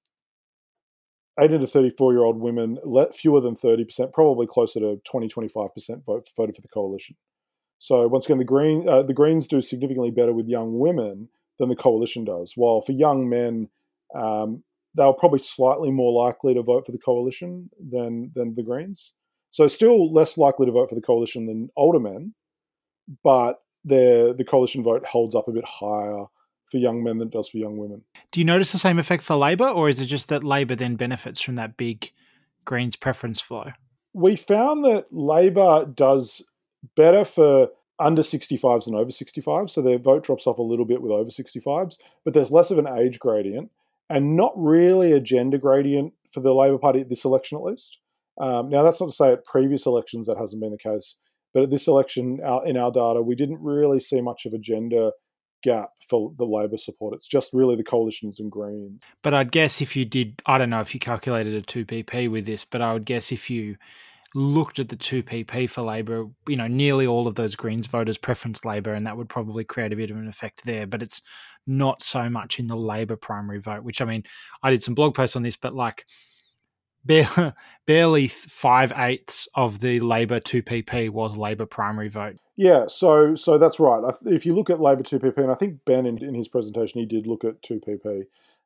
18 1.41 1.61
to 1.61 1.67
34 1.67 2.13
year 2.13 2.23
old 2.23 2.39
women, 2.39 2.79
fewer 3.13 3.41
than 3.41 3.57
30%, 3.57 4.13
probably 4.13 4.47
closer 4.47 4.79
to 4.79 5.01
20, 5.05 5.27
25% 5.27 6.05
vote, 6.05 6.29
voted 6.37 6.55
for 6.55 6.63
the 6.63 6.69
coalition. 6.69 7.17
So 7.85 8.09
once 8.09 8.25
again, 8.25 8.39
the 8.39 8.45
green 8.47 8.89
uh, 8.89 9.03
the 9.03 9.13
Greens 9.13 9.47
do 9.47 9.61
significantly 9.61 10.11
better 10.11 10.33
with 10.33 10.49
young 10.49 10.79
women 10.79 11.29
than 11.59 11.69
the 11.69 11.77
coalition 11.77 12.25
does. 12.25 12.55
While 12.57 12.81
for 12.81 12.93
young 12.93 13.29
men, 13.29 13.69
um, 14.15 14.65
they're 14.95 15.13
probably 15.13 15.41
slightly 15.41 15.91
more 15.91 16.11
likely 16.25 16.55
to 16.55 16.63
vote 16.63 16.87
for 16.87 16.93
the 16.93 16.99
coalition 16.99 17.69
than 17.79 18.33
than 18.35 18.55
the 18.55 18.63
Greens. 18.63 19.13
So 19.51 19.67
still 19.67 20.11
less 20.11 20.39
likely 20.39 20.65
to 20.65 20.73
vote 20.73 20.89
for 20.89 20.95
the 20.95 21.03
coalition 21.03 21.45
than 21.45 21.69
older 21.77 22.01
men, 22.01 22.33
but 23.23 23.61
the 23.85 24.35
the 24.35 24.45
coalition 24.45 24.83
vote 24.83 25.05
holds 25.05 25.35
up 25.35 25.47
a 25.47 25.53
bit 25.53 25.67
higher 25.67 26.25
for 26.65 26.79
young 26.79 27.05
men 27.05 27.19
than 27.19 27.29
it 27.29 27.35
does 27.35 27.49
for 27.49 27.59
young 27.59 27.77
women. 27.77 28.01
Do 28.31 28.41
you 28.41 28.47
notice 28.47 28.73
the 28.73 28.79
same 28.79 28.99
effect 28.99 29.23
for 29.23 29.37
Labor, 29.37 29.69
or 29.69 29.91
is 29.91 30.01
it 30.01 30.07
just 30.07 30.29
that 30.31 30.43
Labor 30.43 30.75
then 30.75 30.97
benefits 30.97 31.39
from 31.39 31.57
that 31.57 31.77
big 31.77 32.13
Greens 32.65 32.97
preference 32.97 33.43
flow? 33.43 33.73
We 34.15 34.37
found 34.37 34.85
that 34.85 35.13
Labor 35.13 35.85
does 35.85 36.43
better 36.97 37.25
for 37.25 37.69
under 37.99 38.23
65s 38.23 38.87
than 38.87 38.95
over 38.95 39.11
65s. 39.11 39.71
So 39.71 39.83
their 39.83 39.99
vote 39.99 40.25
drops 40.25 40.47
off 40.47 40.59
a 40.59 40.63
little 40.63 40.85
bit 40.85 41.01
with 41.01 41.13
over 41.13 41.31
65s, 41.31 41.97
but 42.25 42.35
there's 42.35 42.51
less 42.51 42.71
of 42.71 42.79
an 42.79 42.89
age 42.89 43.19
gradient 43.19 43.71
and 44.11 44.37
not 44.37 44.53
really 44.57 45.13
a 45.13 45.21
gender 45.21 45.59
gradient 45.59 46.13
for 46.33 46.41
the 46.41 46.55
Labor 46.55 46.79
Party 46.79 47.01
at 47.01 47.09
this 47.09 47.25
election, 47.25 47.57
at 47.57 47.65
least. 47.65 47.99
Um, 48.41 48.69
now, 48.69 48.83
that's 48.83 49.01
not 49.01 49.11
to 49.11 49.15
say 49.15 49.33
at 49.33 49.45
previous 49.45 49.87
elections 49.87 50.27
that 50.27 50.37
hasn't 50.37 50.61
been 50.61 50.73
the 50.73 50.79
case, 50.79 51.15
but 51.53 51.63
at 51.63 51.71
this 51.71 51.87
election, 51.87 52.41
in 52.65 52.77
our 52.77 52.91
data, 52.91 53.23
we 53.23 53.37
didn't 53.37 53.63
really 53.63 54.01
see 54.01 54.21
much 54.21 54.45
of 54.45 54.53
a 54.53 54.59
gender 54.59 55.13
gap 55.63 55.91
for 56.09 56.33
the 56.37 56.45
Labor 56.45 56.77
support. 56.77 57.15
It's 57.15 57.29
just 57.29 57.53
really 57.53 57.77
the 57.77 57.85
coalitions 57.85 58.41
and 58.41 58.51
Greens. 58.51 59.03
But 59.23 59.35
I'd 59.35 59.53
guess 59.53 59.81
if 59.81 59.95
you 59.97 60.05
did, 60.05 60.43
I 60.47 60.59
don't 60.59 60.71
know 60.71 60.81
if 60.81 60.93
you 60.95 61.01
calculated 61.01 61.55
a 61.55 61.63
2PP 61.63 62.31
with 62.31 62.45
this, 62.45 62.65
but 62.65 62.83
I 62.83 62.93
would 62.93 63.05
guess 63.05 63.31
if 63.31 63.49
you 63.49 63.77
looked 64.35 64.79
at 64.79 64.89
the 64.89 64.97
2PP 64.97 65.71
for 65.71 65.83
Labor, 65.83 66.27
you 66.49 66.57
know, 66.57 66.67
nearly 66.67 67.07
all 67.07 67.27
of 67.27 67.37
those 67.37 67.55
Greens 67.55 67.87
voters 67.87 68.19
preference 68.19 68.65
Labor, 68.65 68.93
and 68.93 69.07
that 69.07 69.17
would 69.17 69.29
probably 69.29 69.65
create 69.65 69.93
a 69.93 69.97
bit 69.97 70.11
of 70.11 70.17
an 70.17 70.29
effect 70.29 70.65
there. 70.65 70.87
But 70.87 71.03
it's 71.03 71.23
not 71.67 72.03
so 72.03 72.29
much 72.29 72.59
in 72.59 72.67
the 72.67 72.77
Labor 72.77 73.17
primary 73.17 73.61
vote, 73.61 73.85
which 73.85 74.01
I 74.01 74.05
mean, 74.05 74.25
I 74.63 74.71
did 74.71 74.83
some 74.83 74.95
blog 74.95 75.15
posts 75.15 75.37
on 75.37 75.43
this, 75.43 75.57
but 75.57 75.75
like 75.75 76.05
barely 77.87 78.29
five 78.29 78.93
eighths 78.97 79.47
of 79.55 79.81
the 79.81 80.01
Labor 80.01 80.41
2PP 80.41 81.11
was 81.11 81.37
Labor 81.37 81.67
primary 81.67 82.09
vote. 82.09 82.37
Yeah, 82.57 82.87
so 82.87 83.35
so 83.35 83.59
that's 83.59 83.81
right. 83.81 84.03
If 84.25 84.47
you 84.47 84.55
look 84.55 84.71
at 84.71 84.81
Labor 84.81 85.03
2PP, 85.03 85.39
and 85.39 85.51
I 85.51 85.55
think 85.55 85.85
Ben 85.85 86.07
in, 86.07 86.23
in 86.23 86.35
his 86.35 86.49
presentation 86.49 87.01
he 87.01 87.07
did 87.07 87.27
look 87.27 87.45
at 87.45 87.63
2PP 87.63 88.25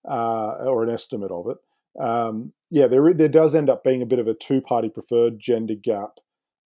uh, 0.09 0.65
or 0.65 0.83
an 0.83 0.91
estimate 0.91 1.31
of 1.31 1.49
it 1.49 1.57
um, 2.01 2.53
yeah, 2.71 2.87
there 2.87 3.13
there 3.15 3.29
does 3.29 3.55
end 3.55 3.71
up 3.71 3.85
being 3.85 4.03
a 4.03 4.07
bit 4.07 4.19
of 4.19 4.29
a 4.29 4.35
two 4.35 4.61
party 4.61 4.89
preferred 4.89 5.39
gender 5.39 5.75
gap, 5.75 6.19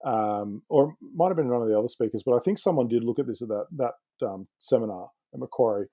um, 0.05 0.63
or 0.69 0.95
might 1.15 1.29
have 1.29 1.37
been 1.37 1.49
one 1.49 1.63
of 1.63 1.69
the 1.69 1.79
other 1.79 1.89
speakers, 1.89 2.23
but 2.25 2.35
I 2.35 2.39
think 2.39 2.59
someone 2.59 2.89
did 2.89 3.05
look 3.05 3.19
at 3.19 3.27
this 3.27 3.43
at 3.43 3.49
that 3.49 3.67
that 3.77 4.27
um, 4.27 4.49
seminar 4.59 5.11
at 5.35 5.41
Macquarie. 5.41 5.89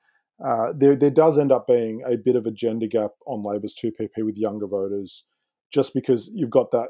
Uh, 0.46 0.74
there 0.76 0.96
there 0.96 1.10
does 1.10 1.38
end 1.38 1.52
up 1.52 1.68
being 1.68 2.02
a 2.06 2.18
bit 2.18 2.36
of 2.36 2.46
a 2.46 2.52
gender 2.52 2.88
gap 2.88 3.12
on 3.26 3.44
Labor's 3.44 3.76
two 3.76 3.92
PP 3.92 4.24
with 4.24 4.38
younger 4.38 4.68
voters, 4.68 5.24
just 5.72 5.94
because 5.94 6.30
you've 6.34 6.50
got 6.50 6.72
that 6.72 6.90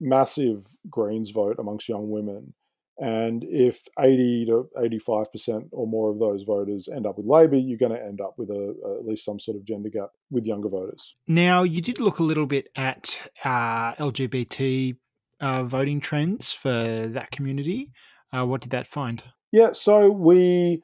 massive 0.00 0.66
Greens 0.90 1.30
vote 1.30 1.56
amongst 1.58 1.88
young 1.88 2.10
women 2.10 2.54
and 2.98 3.44
if 3.44 3.86
80 3.98 4.46
to 4.46 4.68
85% 4.76 5.68
or 5.72 5.86
more 5.86 6.10
of 6.10 6.18
those 6.18 6.42
voters 6.44 6.88
end 6.88 7.06
up 7.06 7.16
with 7.16 7.26
Labor, 7.26 7.56
you're 7.56 7.78
going 7.78 7.92
to 7.92 8.02
end 8.02 8.20
up 8.20 8.34
with 8.38 8.50
a, 8.50 8.74
a, 8.84 8.98
at 8.98 9.04
least 9.04 9.24
some 9.24 9.38
sort 9.38 9.56
of 9.56 9.64
gender 9.64 9.90
gap 9.90 10.10
with 10.30 10.46
younger 10.46 10.68
voters. 10.68 11.14
Now, 11.26 11.62
you 11.62 11.82
did 11.82 12.00
look 12.00 12.18
a 12.18 12.22
little 12.22 12.46
bit 12.46 12.68
at 12.74 13.20
uh, 13.44 13.94
LGBT 13.94 14.96
uh, 15.40 15.64
voting 15.64 16.00
trends 16.00 16.52
for 16.52 17.06
that 17.08 17.30
community. 17.30 17.92
Uh, 18.32 18.46
what 18.46 18.62
did 18.62 18.70
that 18.70 18.86
find? 18.86 19.22
Yeah, 19.52 19.72
so 19.72 20.10
we 20.10 20.82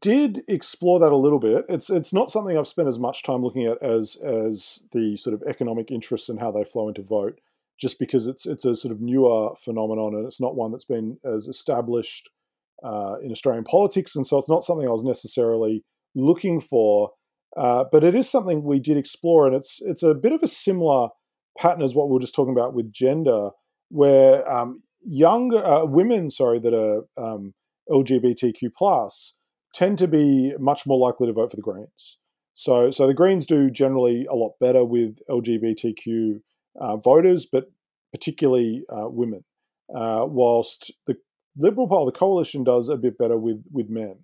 did 0.00 0.42
explore 0.48 0.98
that 1.00 1.12
a 1.12 1.16
little 1.16 1.38
bit. 1.38 1.64
It's 1.68 1.90
it's 1.90 2.12
not 2.12 2.30
something 2.30 2.56
I've 2.56 2.66
spent 2.66 2.88
as 2.88 2.98
much 2.98 3.22
time 3.22 3.42
looking 3.42 3.64
at 3.64 3.82
as 3.82 4.16
as 4.16 4.82
the 4.92 5.16
sort 5.16 5.34
of 5.34 5.42
economic 5.46 5.90
interests 5.90 6.28
and 6.28 6.40
how 6.40 6.50
they 6.50 6.64
flow 6.64 6.88
into 6.88 7.02
vote 7.02 7.38
just 7.78 7.98
because 7.98 8.26
it's 8.26 8.46
it's 8.46 8.64
a 8.64 8.74
sort 8.74 8.94
of 8.94 9.00
newer 9.00 9.54
phenomenon 9.62 10.14
and 10.14 10.26
it's 10.26 10.40
not 10.40 10.56
one 10.56 10.70
that's 10.70 10.84
been 10.84 11.18
as 11.24 11.46
established 11.46 12.30
uh, 12.84 13.16
in 13.22 13.30
Australian 13.30 13.64
politics, 13.64 14.14
and 14.16 14.26
so 14.26 14.38
it's 14.38 14.48
not 14.48 14.62
something 14.62 14.86
I 14.86 14.92
was 14.92 15.04
necessarily 15.04 15.84
looking 16.14 16.60
for. 16.60 17.10
Uh, 17.56 17.84
but 17.90 18.02
it 18.02 18.16
is 18.16 18.28
something 18.28 18.64
we 18.64 18.80
did 18.80 18.96
explore, 18.96 19.46
and 19.46 19.54
it's 19.54 19.80
it's 19.82 20.02
a 20.02 20.14
bit 20.14 20.32
of 20.32 20.42
a 20.42 20.48
similar 20.48 21.08
pattern 21.56 21.82
as 21.82 21.94
what 21.94 22.08
we 22.08 22.14
were 22.14 22.20
just 22.20 22.34
talking 22.34 22.52
about 22.52 22.74
with 22.74 22.92
gender, 22.92 23.50
where 23.90 24.50
um, 24.50 24.82
young 25.04 25.54
uh, 25.54 25.84
women, 25.84 26.30
sorry, 26.30 26.58
that 26.58 26.74
are 26.74 27.02
um, 27.16 27.54
LGBTQ 27.90 28.70
plus 28.76 29.34
tend 29.72 29.98
to 29.98 30.08
be 30.08 30.52
much 30.58 30.86
more 30.86 30.98
likely 30.98 31.26
to 31.26 31.32
vote 31.32 31.50
for 31.50 31.56
the 31.56 31.62
Greens. 31.62 32.18
So, 32.54 32.90
so 32.90 33.06
the 33.06 33.14
Greens 33.14 33.46
do 33.46 33.70
generally 33.70 34.26
a 34.26 34.34
lot 34.34 34.52
better 34.60 34.84
with 34.84 35.18
LGBTQ 35.28 36.40
uh, 36.80 36.96
voters, 36.96 37.46
but 37.46 37.70
particularly 38.12 38.84
uh, 38.88 39.08
women. 39.08 39.44
Uh, 39.94 40.24
whilst 40.26 40.92
the 41.06 41.16
Liberal 41.56 41.86
part 41.86 42.00
of 42.00 42.06
the 42.06 42.18
coalition 42.18 42.64
does 42.64 42.88
a 42.88 42.96
bit 42.96 43.16
better 43.16 43.36
with 43.36 43.62
with 43.70 43.88
men. 43.88 44.16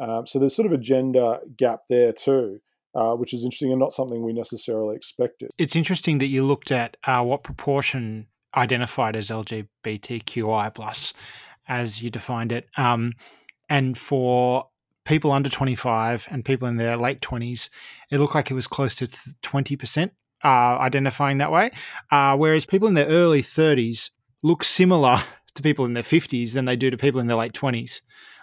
Um, 0.00 0.26
so 0.26 0.38
there's 0.38 0.56
sort 0.56 0.66
of 0.66 0.72
a 0.72 0.78
gender 0.78 1.38
gap 1.56 1.80
there 1.88 2.12
too. 2.12 2.60
Uh, 2.92 3.14
which 3.14 3.32
is 3.32 3.44
interesting 3.44 3.70
and 3.70 3.78
not 3.78 3.92
something 3.92 4.24
we 4.24 4.32
necessarily 4.32 4.96
expected. 4.96 5.48
It's 5.58 5.76
interesting 5.76 6.18
that 6.18 6.26
you 6.26 6.44
looked 6.44 6.72
at 6.72 6.96
uh, 7.04 7.22
what 7.22 7.44
proportion 7.44 8.26
identified 8.56 9.14
as 9.14 9.30
LGBTQI 9.30 10.74
plus, 10.74 11.14
as 11.68 12.02
you 12.02 12.10
defined 12.10 12.50
it, 12.50 12.66
um, 12.76 13.12
and 13.68 13.96
for 13.96 14.66
people 15.04 15.30
under 15.30 15.48
25 15.48 16.26
and 16.32 16.44
people 16.44 16.66
in 16.66 16.78
their 16.78 16.96
late 16.96 17.20
20s, 17.20 17.70
it 18.10 18.18
looked 18.18 18.34
like 18.34 18.50
it 18.50 18.54
was 18.54 18.66
close 18.66 18.96
to 18.96 19.06
20% 19.06 20.10
uh, 20.44 20.78
identifying 20.78 21.38
that 21.38 21.52
way. 21.52 21.70
Uh, 22.10 22.36
whereas 22.36 22.66
people 22.66 22.88
in 22.88 22.94
their 22.94 23.06
early 23.06 23.42
30s 23.42 24.10
look 24.42 24.64
similar 24.64 25.22
to 25.54 25.62
people 25.62 25.84
in 25.84 25.94
their 25.94 26.02
50s 26.02 26.52
than 26.52 26.64
they 26.64 26.76
do 26.76 26.90
to 26.90 26.96
people 26.96 27.20
in 27.20 27.26
their 27.26 27.36
late 27.36 27.52
20s. 27.52 28.00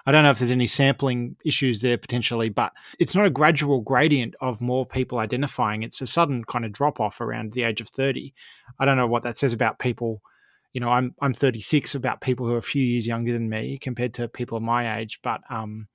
I 0.08 0.12
don't 0.14 0.24
know 0.24 0.32
if 0.32 0.40
there's 0.40 0.52
any 0.52 0.68
sampling 0.68 1.36
issues 1.44 1.82
there 1.82 1.98
potentially, 1.98 2.48
but 2.48 2.72
it's 2.98 3.14
not 3.14 3.26
a 3.26 3.30
gradual 3.30 3.82
gradient 3.82 4.36
of 4.40 4.62
more 4.62 4.86
people 4.86 5.20
identifying. 5.20 5.84
It's 5.84 6.00
a 6.00 6.08
sudden 6.08 6.46
kind 6.46 6.64
of 6.64 6.72
drop 6.72 7.02
off 7.02 7.20
around 7.20 7.52
the 7.52 7.64
age 7.64 7.82
of 7.82 7.90
30. 7.90 8.34
I 8.80 8.86
don't 8.86 8.96
know 8.96 9.06
what 9.06 9.24
that 9.24 9.38
says 9.38 9.52
about 9.52 9.80
people. 9.80 10.22
You 10.72 10.80
know, 10.80 10.90
I'm 10.90 11.14
I'm 11.22 11.34
36 11.34 11.94
about 11.94 12.22
people 12.22 12.46
who 12.46 12.54
are 12.54 12.58
a 12.58 12.62
few 12.62 12.84
years 12.84 13.06
younger 13.06 13.34
than 13.34 13.50
me 13.50 13.78
compared 13.80 14.14
to 14.14 14.30
people 14.30 14.58
of 14.58 14.64
my 14.64 14.98
age, 14.98 15.20
but 15.24 15.42
um, 15.50 15.88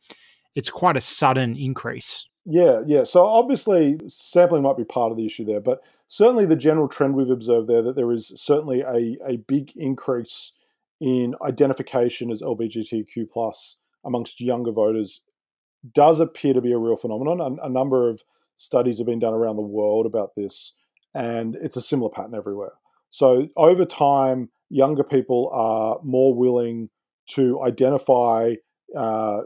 it's 0.54 0.68
quite 0.68 0.98
a 0.98 1.00
sudden 1.00 1.56
increase. 1.56 2.28
Yeah, 2.44 2.80
yeah. 2.86 3.04
So 3.04 3.24
obviously, 3.24 4.00
sampling 4.08 4.62
might 4.62 4.76
be 4.76 4.84
part 4.84 5.12
of 5.12 5.18
the 5.18 5.26
issue 5.26 5.44
there, 5.44 5.60
but 5.60 5.82
certainly 6.08 6.46
the 6.46 6.56
general 6.56 6.88
trend 6.88 7.14
we've 7.14 7.30
observed 7.30 7.68
there 7.68 7.82
that 7.82 7.96
there 7.96 8.10
is 8.12 8.32
certainly 8.36 8.80
a, 8.80 9.16
a 9.26 9.36
big 9.46 9.72
increase 9.76 10.52
in 11.00 11.34
identification 11.42 12.30
as 12.30 12.42
LGBTQ 12.42 13.30
plus 13.30 13.76
amongst 14.04 14.40
younger 14.40 14.72
voters 14.72 15.20
does 15.94 16.20
appear 16.20 16.54
to 16.54 16.60
be 16.60 16.72
a 16.72 16.78
real 16.78 16.96
phenomenon. 16.96 17.40
A, 17.60 17.66
a 17.66 17.68
number 17.68 18.08
of 18.08 18.22
studies 18.56 18.98
have 18.98 19.06
been 19.06 19.18
done 19.18 19.34
around 19.34 19.56
the 19.56 19.62
world 19.62 20.06
about 20.06 20.34
this, 20.36 20.72
and 21.14 21.56
it's 21.62 21.76
a 21.76 21.82
similar 21.82 22.10
pattern 22.10 22.34
everywhere. 22.34 22.72
So 23.10 23.48
over 23.56 23.84
time, 23.84 24.50
younger 24.70 25.04
people 25.04 25.50
are 25.52 25.98
more 26.02 26.34
willing 26.34 26.90
to 27.30 27.62
identify 27.62 28.54
uh, 28.96 29.42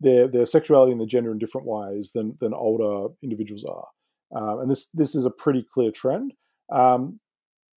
their 0.00 0.28
their 0.28 0.46
sexuality 0.46 0.92
and 0.92 1.00
their 1.00 1.06
gender 1.06 1.32
in 1.32 1.38
different 1.38 1.66
ways 1.66 2.12
than 2.14 2.36
than 2.40 2.54
older 2.54 3.12
individuals 3.22 3.64
are, 3.64 3.86
um, 4.40 4.60
and 4.60 4.70
this 4.70 4.88
this 4.94 5.14
is 5.14 5.26
a 5.26 5.30
pretty 5.30 5.64
clear 5.72 5.90
trend. 5.90 6.32
Um, 6.72 7.20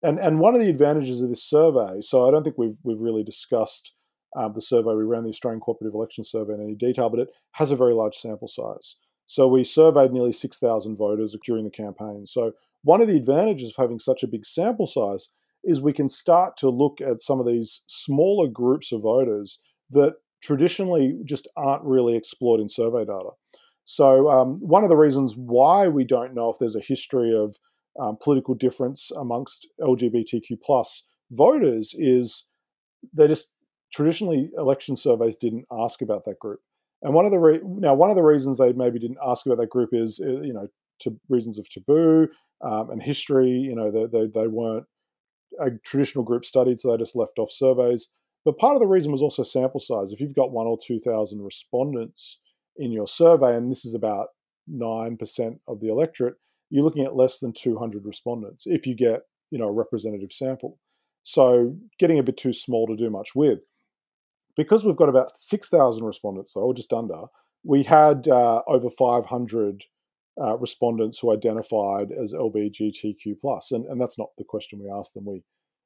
and 0.02 0.18
and 0.18 0.38
one 0.38 0.54
of 0.54 0.60
the 0.60 0.70
advantages 0.70 1.22
of 1.22 1.28
this 1.28 1.44
survey, 1.44 2.00
so 2.00 2.26
I 2.26 2.30
don't 2.30 2.42
think 2.42 2.58
we've 2.58 2.78
we've 2.82 3.00
really 3.00 3.24
discussed 3.24 3.94
um, 4.36 4.52
the 4.54 4.62
survey. 4.62 4.94
We 4.94 5.04
ran 5.04 5.24
the 5.24 5.30
Australian 5.30 5.60
Cooperative 5.60 5.94
Election 5.94 6.24
Survey 6.24 6.54
in 6.54 6.62
any 6.62 6.74
detail, 6.74 7.10
but 7.10 7.20
it 7.20 7.28
has 7.52 7.70
a 7.70 7.76
very 7.76 7.94
large 7.94 8.16
sample 8.16 8.48
size. 8.48 8.96
So 9.26 9.46
we 9.46 9.62
surveyed 9.64 10.12
nearly 10.12 10.32
six 10.32 10.58
thousand 10.58 10.96
voters 10.96 11.36
during 11.44 11.64
the 11.64 11.70
campaign. 11.70 12.26
So 12.26 12.52
one 12.82 13.00
of 13.00 13.08
the 13.08 13.16
advantages 13.16 13.70
of 13.70 13.82
having 13.82 13.98
such 13.98 14.22
a 14.22 14.28
big 14.28 14.44
sample 14.44 14.86
size 14.86 15.28
is 15.62 15.80
we 15.80 15.92
can 15.92 16.08
start 16.08 16.56
to 16.56 16.70
look 16.70 17.00
at 17.00 17.20
some 17.20 17.38
of 17.38 17.46
these 17.46 17.82
smaller 17.86 18.48
groups 18.48 18.92
of 18.92 19.02
voters 19.02 19.58
that 19.90 20.14
traditionally 20.42 21.18
just 21.24 21.48
aren't 21.56 21.84
really 21.84 22.16
explored 22.16 22.60
in 22.60 22.68
survey 22.68 23.04
data. 23.04 23.30
So, 23.84 24.30
um, 24.30 24.58
one 24.60 24.84
of 24.84 24.88
the 24.88 24.96
reasons 24.96 25.34
why 25.36 25.88
we 25.88 26.04
don't 26.04 26.34
know 26.34 26.48
if 26.50 26.58
there's 26.58 26.76
a 26.76 26.80
history 26.80 27.34
of 27.36 27.56
um, 28.00 28.16
political 28.22 28.54
difference 28.54 29.10
amongst 29.10 29.66
LGBTQ 29.80 30.60
plus 30.62 31.02
voters 31.32 31.94
is 31.98 32.44
they 33.12 33.26
just 33.26 33.50
traditionally 33.92 34.50
election 34.56 34.96
surveys 34.96 35.36
didn't 35.36 35.64
ask 35.72 36.02
about 36.02 36.24
that 36.24 36.38
group. 36.38 36.60
And 37.02 37.14
one 37.14 37.24
of 37.24 37.32
the 37.32 37.38
re- 37.38 37.60
now 37.64 37.94
one 37.94 38.10
of 38.10 38.16
the 38.16 38.22
reasons 38.22 38.58
they 38.58 38.72
maybe 38.72 38.98
didn't 38.98 39.18
ask 39.26 39.46
about 39.46 39.58
that 39.58 39.70
group 39.70 39.90
is 39.92 40.20
uh, 40.24 40.40
you 40.42 40.52
know 40.52 40.68
to 41.00 41.18
reasons 41.28 41.58
of 41.58 41.68
taboo 41.68 42.28
um, 42.62 42.90
and 42.90 43.02
history. 43.02 43.50
You 43.50 43.74
know 43.74 43.90
they, 43.90 44.06
they, 44.06 44.26
they 44.26 44.46
weren't 44.46 44.86
a 45.60 45.70
traditional 45.84 46.24
group 46.24 46.44
studied, 46.44 46.78
so 46.78 46.90
they 46.90 46.98
just 46.98 47.16
left 47.16 47.38
off 47.38 47.50
surveys. 47.50 48.08
But 48.44 48.58
part 48.58 48.74
of 48.74 48.80
the 48.80 48.86
reason 48.86 49.12
was 49.12 49.22
also 49.22 49.42
sample 49.42 49.80
size. 49.80 50.12
If 50.12 50.20
you've 50.20 50.34
got 50.34 50.52
one 50.52 50.66
or 50.66 50.78
2,000 50.78 51.42
respondents 51.42 52.38
in 52.76 52.90
your 52.90 53.06
survey, 53.06 53.54
and 53.56 53.70
this 53.70 53.84
is 53.84 53.94
about 53.94 54.28
9% 54.70 55.58
of 55.68 55.80
the 55.80 55.88
electorate, 55.88 56.34
you're 56.70 56.84
looking 56.84 57.04
at 57.04 57.16
less 57.16 57.38
than 57.38 57.52
200 57.52 58.04
respondents 58.04 58.64
if 58.66 58.86
you 58.86 58.94
get 58.94 59.22
you 59.50 59.58
know, 59.58 59.68
a 59.68 59.72
representative 59.72 60.32
sample. 60.32 60.78
So 61.22 61.76
getting 61.98 62.18
a 62.18 62.22
bit 62.22 62.36
too 62.36 62.52
small 62.52 62.86
to 62.86 62.96
do 62.96 63.10
much 63.10 63.34
with. 63.34 63.60
Because 64.56 64.84
we've 64.84 64.96
got 64.96 65.08
about 65.08 65.38
6,000 65.38 66.04
respondents, 66.04 66.54
though, 66.54 66.62
or 66.62 66.74
just 66.74 66.92
under, 66.92 67.24
we 67.64 67.82
had 67.82 68.26
uh, 68.28 68.62
over 68.66 68.90
500 68.90 69.84
uh, 70.40 70.56
respondents 70.58 71.18
who 71.18 71.32
identified 71.32 72.10
as 72.12 72.32
LGBTQ+. 72.32 73.36
And, 73.70 73.86
and 73.86 74.00
that's 74.00 74.18
not 74.18 74.30
the 74.38 74.44
question 74.44 74.80
we 74.80 74.90
asked 74.90 75.14
them. 75.14 75.26
We 75.26 75.42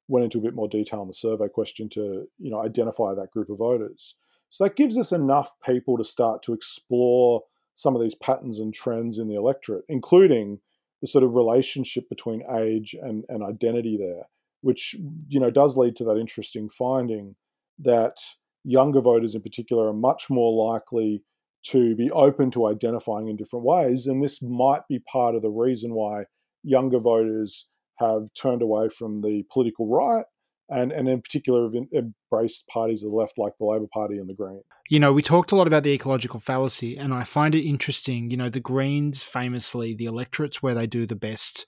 went 0.07 0.23
into 0.23 0.37
a 0.37 0.41
bit 0.41 0.55
more 0.55 0.67
detail 0.67 1.01
in 1.01 1.07
the 1.07 1.13
survey 1.13 1.47
question 1.47 1.89
to 1.89 2.27
you 2.37 2.51
know 2.51 2.63
identify 2.63 3.13
that 3.13 3.31
group 3.31 3.49
of 3.49 3.57
voters. 3.57 4.15
So 4.49 4.63
that 4.63 4.75
gives 4.75 4.97
us 4.97 5.11
enough 5.11 5.51
people 5.65 5.97
to 5.97 6.03
start 6.03 6.43
to 6.43 6.53
explore 6.53 7.41
some 7.73 7.95
of 7.95 8.01
these 8.01 8.15
patterns 8.15 8.59
and 8.59 8.73
trends 8.73 9.17
in 9.17 9.27
the 9.27 9.35
electorate, 9.35 9.83
including 9.89 10.59
the 11.01 11.07
sort 11.07 11.23
of 11.23 11.33
relationship 11.33 12.07
between 12.09 12.43
age 12.57 12.95
and, 13.01 13.25
and 13.27 13.43
identity 13.43 13.97
there, 13.97 14.23
which 14.61 14.95
you 15.27 15.39
know 15.39 15.51
does 15.51 15.75
lead 15.75 15.95
to 15.97 16.03
that 16.05 16.17
interesting 16.17 16.69
finding 16.69 17.35
that 17.79 18.17
younger 18.63 19.01
voters 19.01 19.35
in 19.35 19.41
particular 19.41 19.87
are 19.87 19.93
much 19.93 20.29
more 20.29 20.71
likely 20.71 21.23
to 21.63 21.95
be 21.95 22.09
open 22.11 22.51
to 22.51 22.67
identifying 22.67 23.27
in 23.27 23.35
different 23.35 23.65
ways. 23.65 24.05
And 24.07 24.23
this 24.23 24.41
might 24.41 24.87
be 24.87 24.99
part 24.99 25.35
of 25.35 25.41
the 25.41 25.49
reason 25.49 25.93
why 25.93 26.25
younger 26.63 26.99
voters 26.99 27.65
have 27.97 28.27
turned 28.33 28.61
away 28.61 28.89
from 28.89 29.19
the 29.19 29.43
political 29.51 29.87
right 29.87 30.25
and, 30.69 30.91
and 30.91 31.07
in 31.07 31.21
particular 31.21 31.63
have 31.63 31.75
embraced 31.93 32.67
parties 32.67 33.03
of 33.03 33.11
the 33.11 33.15
left 33.15 33.37
like 33.37 33.53
the 33.59 33.65
Labor 33.65 33.87
Party 33.93 34.17
and 34.17 34.29
the 34.29 34.33
Greens. 34.33 34.63
You 34.89 34.99
know, 34.99 35.13
we 35.13 35.21
talked 35.21 35.51
a 35.51 35.55
lot 35.55 35.67
about 35.67 35.83
the 35.83 35.93
ecological 35.93 36.39
fallacy, 36.39 36.97
and 36.97 37.13
I 37.13 37.23
find 37.23 37.55
it 37.55 37.67
interesting. 37.67 38.31
You 38.31 38.37
know, 38.37 38.49
the 38.49 38.59
Greens 38.59 39.23
famously, 39.23 39.93
the 39.93 40.05
electorates 40.05 40.61
where 40.61 40.73
they 40.73 40.87
do 40.87 41.05
the 41.05 41.15
best 41.15 41.65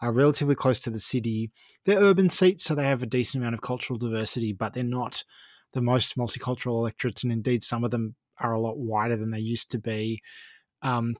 are 0.00 0.12
relatively 0.12 0.54
close 0.54 0.80
to 0.82 0.90
the 0.90 0.98
city. 0.98 1.50
They're 1.84 2.00
urban 2.00 2.30
seats, 2.30 2.64
so 2.64 2.74
they 2.74 2.86
have 2.86 3.02
a 3.02 3.06
decent 3.06 3.42
amount 3.42 3.54
of 3.54 3.60
cultural 3.60 3.98
diversity, 3.98 4.52
but 4.52 4.72
they're 4.72 4.84
not 4.84 5.24
the 5.72 5.82
most 5.82 6.16
multicultural 6.16 6.78
electorates, 6.78 7.22
and 7.22 7.32
indeed, 7.32 7.62
some 7.62 7.84
of 7.84 7.90
them 7.90 8.16
are 8.38 8.52
a 8.52 8.60
lot 8.60 8.78
wider 8.78 9.16
than 9.16 9.30
they 9.30 9.38
used 9.38 9.70
to 9.70 9.78
be. 9.78 10.22
Um, 10.82 11.16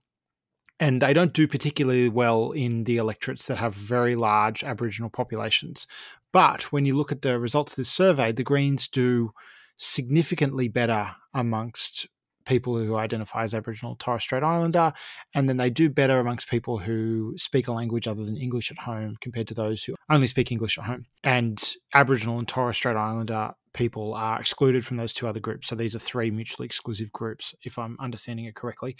and 0.81 1.03
they 1.03 1.13
don't 1.13 1.35
do 1.35 1.47
particularly 1.47 2.09
well 2.09 2.53
in 2.53 2.85
the 2.85 2.97
electorates 2.97 3.47
that 3.47 3.59
have 3.59 3.75
very 3.75 4.17
large 4.17 4.65
Aboriginal 4.65 5.11
populations. 5.11 5.87
But 6.33 6.73
when 6.73 6.87
you 6.87 6.97
look 6.97 7.13
at 7.13 7.21
the 7.21 7.39
results 7.39 7.73
of 7.73 7.77
this 7.77 7.91
survey, 7.91 8.33
the 8.33 8.43
Greens 8.43 8.89
do 8.89 9.33
significantly 9.77 10.69
better 10.69 11.11
amongst 11.35 12.09
people 12.51 12.77
who 12.77 12.97
identify 12.97 13.45
as 13.45 13.55
Aboriginal 13.55 13.95
Torres 13.95 14.25
Strait 14.25 14.43
Islander, 14.43 14.93
and 15.35 15.49
then 15.49 15.57
they 15.57 15.71
do 15.71 15.89
better 15.89 16.19
amongst 16.19 16.51
people 16.51 16.79
who 16.79 17.35
speak 17.37 17.69
a 17.69 17.73
language 17.73 18.09
other 18.09 18.25
than 18.25 18.37
English 18.37 18.71
at 18.71 18.79
home 18.79 19.17
compared 19.21 19.47
to 19.49 19.55
those 19.55 19.85
who 19.85 19.95
only 20.11 20.27
speak 20.27 20.51
English 20.51 20.77
at 20.77 20.85
home. 20.85 21.07
And 21.23 21.59
Aboriginal 21.95 22.39
and 22.41 22.49
Torres 22.49 22.77
Strait 22.77 22.97
Islander 22.97 23.53
people 23.73 24.15
are 24.15 24.41
excluded 24.41 24.85
from 24.85 24.97
those 24.97 25.15
two 25.15 25.29
other 25.29 25.39
groups. 25.39 25.69
So 25.69 25.77
these 25.77 25.95
are 25.95 26.01
three 26.01 26.33
mutually 26.33 26.67
exclusive 26.67 27.13
groups, 27.13 27.55
if 27.63 27.79
I'm 27.79 27.97
understanding 28.01 28.47
it 28.47 28.57
correctly. 28.57 28.97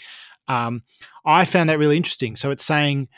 Um, 0.47 0.83
I 1.25 1.43
found 1.43 1.69
that 1.69 1.77
really 1.77 1.97
interesting. 1.97 2.37
So 2.37 2.51
it's 2.51 2.63
saying, 2.63 3.09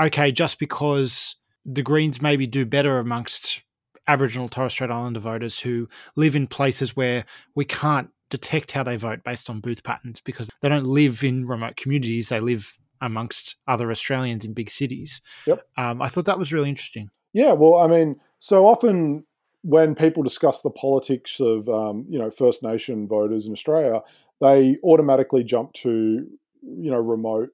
okay, 0.00 0.30
just 0.30 0.60
because 0.60 1.34
the 1.66 1.82
Greens 1.82 2.22
maybe 2.22 2.46
do 2.46 2.64
better 2.64 3.00
amongst 3.00 3.62
Aboriginal 4.06 4.48
Torres 4.48 4.72
Strait 4.74 4.90
Islander 4.90 5.20
voters 5.20 5.58
who 5.58 5.88
live 6.14 6.36
in 6.36 6.46
places 6.46 6.96
where 6.96 7.24
we 7.56 7.64
can't 7.64 8.10
detect 8.32 8.72
how 8.72 8.82
they 8.82 8.96
vote 8.96 9.20
based 9.24 9.50
on 9.50 9.60
booth 9.60 9.84
patterns 9.84 10.20
because 10.20 10.50
they 10.62 10.68
don't 10.70 10.86
live 10.86 11.22
in 11.22 11.46
remote 11.46 11.76
communities, 11.76 12.30
they 12.30 12.40
live 12.40 12.78
amongst 13.02 13.56
other 13.68 13.90
Australians 13.90 14.44
in 14.44 14.54
big 14.54 14.70
cities. 14.70 15.20
Yep. 15.46 15.66
Um, 15.76 16.00
I 16.00 16.08
thought 16.08 16.24
that 16.24 16.38
was 16.38 16.52
really 16.52 16.70
interesting. 16.70 17.10
Yeah, 17.34 17.52
well, 17.52 17.76
I 17.76 17.86
mean, 17.86 18.16
so 18.38 18.66
often 18.66 19.24
when 19.62 19.94
people 19.94 20.22
discuss 20.22 20.62
the 20.62 20.70
politics 20.70 21.40
of 21.40 21.68
um, 21.68 22.06
you 22.08 22.18
know 22.18 22.30
First 22.30 22.62
Nation 22.62 23.06
voters 23.06 23.46
in 23.46 23.52
Australia, 23.52 24.00
they 24.40 24.76
automatically 24.82 25.44
jump 25.44 25.74
to 25.74 26.26
you 26.62 26.90
know 26.90 27.00
remote 27.00 27.50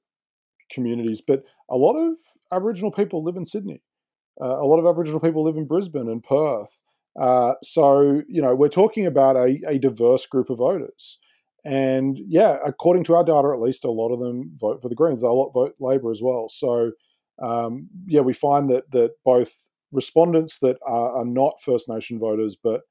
communities, 0.71 1.21
but 1.21 1.43
a 1.69 1.75
lot 1.75 1.97
of 1.97 2.15
Aboriginal 2.51 2.91
people 2.91 3.23
live 3.23 3.35
in 3.35 3.45
Sydney. 3.45 3.81
Uh, 4.41 4.57
a 4.59 4.65
lot 4.65 4.79
of 4.79 4.85
Aboriginal 4.85 5.19
people 5.19 5.43
live 5.43 5.57
in 5.57 5.65
Brisbane 5.65 6.09
and 6.09 6.23
Perth. 6.23 6.79
Uh, 7.19 7.53
so, 7.63 8.21
you 8.27 8.41
know, 8.41 8.55
we're 8.55 8.69
talking 8.69 9.05
about 9.05 9.35
a, 9.35 9.59
a 9.67 9.79
diverse 9.79 10.25
group 10.25 10.49
of 10.49 10.57
voters. 10.59 11.19
And 11.65 12.17
yeah, 12.27 12.57
according 12.65 13.03
to 13.05 13.15
our 13.15 13.23
data, 13.23 13.49
at 13.53 13.59
least 13.59 13.83
a 13.83 13.91
lot 13.91 14.13
of 14.13 14.19
them 14.19 14.51
vote 14.55 14.81
for 14.81 14.89
the 14.89 14.95
Greens. 14.95 15.21
A 15.23 15.27
lot 15.27 15.51
vote 15.51 15.75
Labor 15.79 16.11
as 16.11 16.21
well. 16.21 16.47
So, 16.49 16.91
um, 17.41 17.87
yeah, 18.07 18.21
we 18.21 18.33
find 18.33 18.69
that 18.69 18.89
that 18.91 19.11
both 19.25 19.51
respondents 19.91 20.59
that 20.59 20.77
are, 20.85 21.17
are 21.17 21.25
not 21.25 21.59
First 21.63 21.89
Nation 21.89 22.19
voters 22.19 22.55
but 22.55 22.81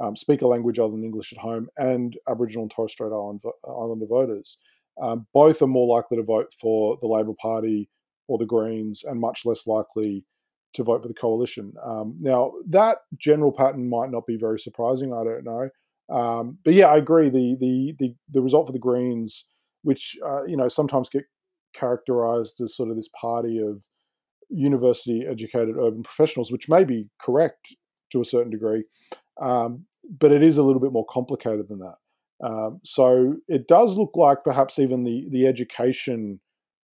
um, 0.00 0.16
speak 0.16 0.42
a 0.42 0.46
language 0.46 0.78
other 0.78 0.92
than 0.92 1.04
English 1.04 1.32
at 1.32 1.38
home 1.38 1.68
and 1.76 2.16
Aboriginal 2.28 2.64
and 2.64 2.70
Torres 2.70 2.92
Strait 2.92 3.12
Island, 3.12 3.40
Islander 3.66 4.06
voters, 4.06 4.58
um, 5.00 5.26
both 5.32 5.62
are 5.62 5.66
more 5.66 5.94
likely 5.94 6.16
to 6.16 6.22
vote 6.22 6.52
for 6.60 6.98
the 7.00 7.06
Labor 7.06 7.34
Party 7.40 7.88
or 8.28 8.38
the 8.38 8.46
Greens 8.46 9.04
and 9.04 9.20
much 9.20 9.44
less 9.44 9.66
likely 9.66 10.24
to 10.74 10.82
vote 10.82 11.02
for 11.02 11.08
the 11.08 11.14
coalition. 11.14 11.72
Um, 11.84 12.16
now, 12.20 12.52
that 12.68 12.98
general 13.18 13.52
pattern 13.52 13.88
might 13.88 14.10
not 14.10 14.26
be 14.26 14.36
very 14.36 14.58
surprising. 14.58 15.12
I 15.12 15.24
don't 15.24 15.44
know, 15.44 15.68
um, 16.08 16.58
but 16.64 16.74
yeah, 16.74 16.86
I 16.86 16.96
agree. 16.96 17.28
The 17.28 17.56
the 17.58 17.94
the 17.98 18.14
the 18.30 18.42
result 18.42 18.66
for 18.66 18.72
the 18.72 18.78
Greens, 18.78 19.44
which 19.82 20.16
uh, 20.24 20.44
you 20.44 20.56
know 20.56 20.68
sometimes 20.68 21.08
get 21.08 21.24
characterized 21.74 22.60
as 22.60 22.76
sort 22.76 22.90
of 22.90 22.96
this 22.96 23.08
party 23.20 23.58
of 23.58 23.82
university 24.48 25.26
educated 25.28 25.76
urban 25.76 26.02
professionals, 26.02 26.52
which 26.52 26.68
may 26.68 26.84
be 26.84 27.08
correct 27.20 27.74
to 28.12 28.20
a 28.20 28.24
certain 28.24 28.50
degree, 28.50 28.84
um, 29.40 29.84
but 30.18 30.32
it 30.32 30.42
is 30.42 30.58
a 30.58 30.62
little 30.62 30.80
bit 30.80 30.92
more 30.92 31.06
complicated 31.10 31.68
than 31.68 31.80
that. 31.80 31.96
Um, 32.44 32.80
so 32.84 33.36
it 33.48 33.66
does 33.66 33.96
look 33.96 34.12
like 34.14 34.44
perhaps 34.44 34.78
even 34.78 35.04
the 35.04 35.26
the 35.30 35.46
education 35.46 36.40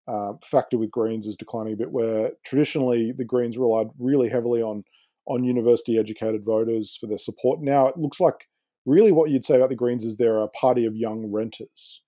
uh, 0.08 0.32
factor 0.44 0.78
with 0.78 0.90
Greens 0.90 1.26
is 1.26 1.36
declining 1.36 1.74
a 1.74 1.76
bit, 1.76 1.92
where 1.92 2.32
traditionally 2.44 3.12
the 3.12 3.24
Greens 3.24 3.58
relied 3.58 3.88
really 3.98 4.28
heavily 4.28 4.62
on 4.62 4.84
on 5.26 5.44
university 5.44 5.98
educated 5.98 6.44
voters 6.44 6.96
for 7.00 7.06
their 7.06 7.18
support. 7.18 7.60
Now 7.62 7.86
it 7.86 7.96
looks 7.96 8.18
like 8.18 8.48
really 8.86 9.12
what 9.12 9.30
you'd 9.30 9.44
say 9.44 9.56
about 9.56 9.68
the 9.68 9.76
Greens 9.76 10.04
is 10.04 10.16
they're 10.16 10.40
a 10.40 10.48
party 10.48 10.84
of 10.84 10.96
young 10.96 11.30
renters. 11.30 12.02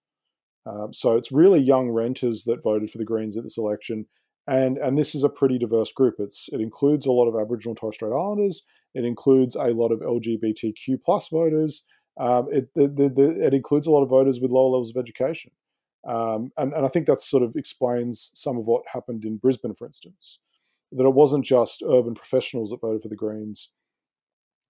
Um, 0.66 0.92
so 0.92 1.16
it's 1.16 1.30
really 1.30 1.61
young 1.61 1.90
renters 1.90 2.44
that 2.44 2.62
voted 2.64 2.90
for 2.90 2.98
the 2.98 3.04
Greens 3.04 3.37
at 3.37 3.44
this 3.44 3.59
election, 3.59 4.07
and 4.46 4.78
and 4.78 4.98
this 4.98 5.14
is 5.14 5.22
a 5.22 5.28
pretty 5.28 5.59
diverse 5.59 5.92
group. 5.92 6.14
It's 6.18 6.48
it 6.52 6.61
includes 6.61 7.07
a 7.07 7.12
lot 7.12 7.28
of 7.28 7.40
Aboriginal 7.40 7.74
Torres 7.74 7.96
Strait 7.96 8.12
Islanders. 8.12 8.62
It 8.94 9.04
includes 9.04 9.57
a 9.57 9.72
lot 9.72 9.92
of 9.92 10.00
LGBTQ 10.00 11.02
plus 11.04 11.28
voters. 11.28 11.85
Um, 12.18 12.46
it, 12.52 12.68
the, 12.76 12.87
the, 12.87 13.09
the, 13.09 13.44
it 13.44 13.54
includes 13.54 13.88
a 13.88 13.90
lot 13.90 14.04
of 14.04 14.09
voters 14.09 14.38
with 14.40 14.52
lower 14.52 14.70
levels 14.70 14.90
of 14.90 14.96
education. 14.96 15.50
Um, 16.06 16.52
and, 16.56 16.72
and 16.72 16.84
I 16.84 16.88
think 16.88 17.06
that 17.06 17.20
sort 17.20 17.42
of 17.42 17.56
explains 17.56 18.30
some 18.34 18.58
of 18.58 18.66
what 18.66 18.82
happened 18.92 19.24
in 19.24 19.38
Brisbane, 19.38 19.74
for 19.74 19.86
instance, 19.86 20.38
that 20.92 21.04
it 21.04 21.14
wasn't 21.14 21.44
just 21.44 21.82
urban 21.88 22.14
professionals 22.14 22.70
that 22.70 22.80
voted 22.80 23.02
for 23.02 23.08
the 23.08 23.16
Greens. 23.16 23.70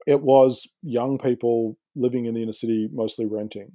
It 0.06 0.22
was 0.22 0.68
young 0.82 1.18
people 1.18 1.76
living 1.96 2.26
in 2.26 2.34
the 2.34 2.42
inner 2.42 2.52
city, 2.52 2.88
mostly 2.92 3.26
renting, 3.26 3.72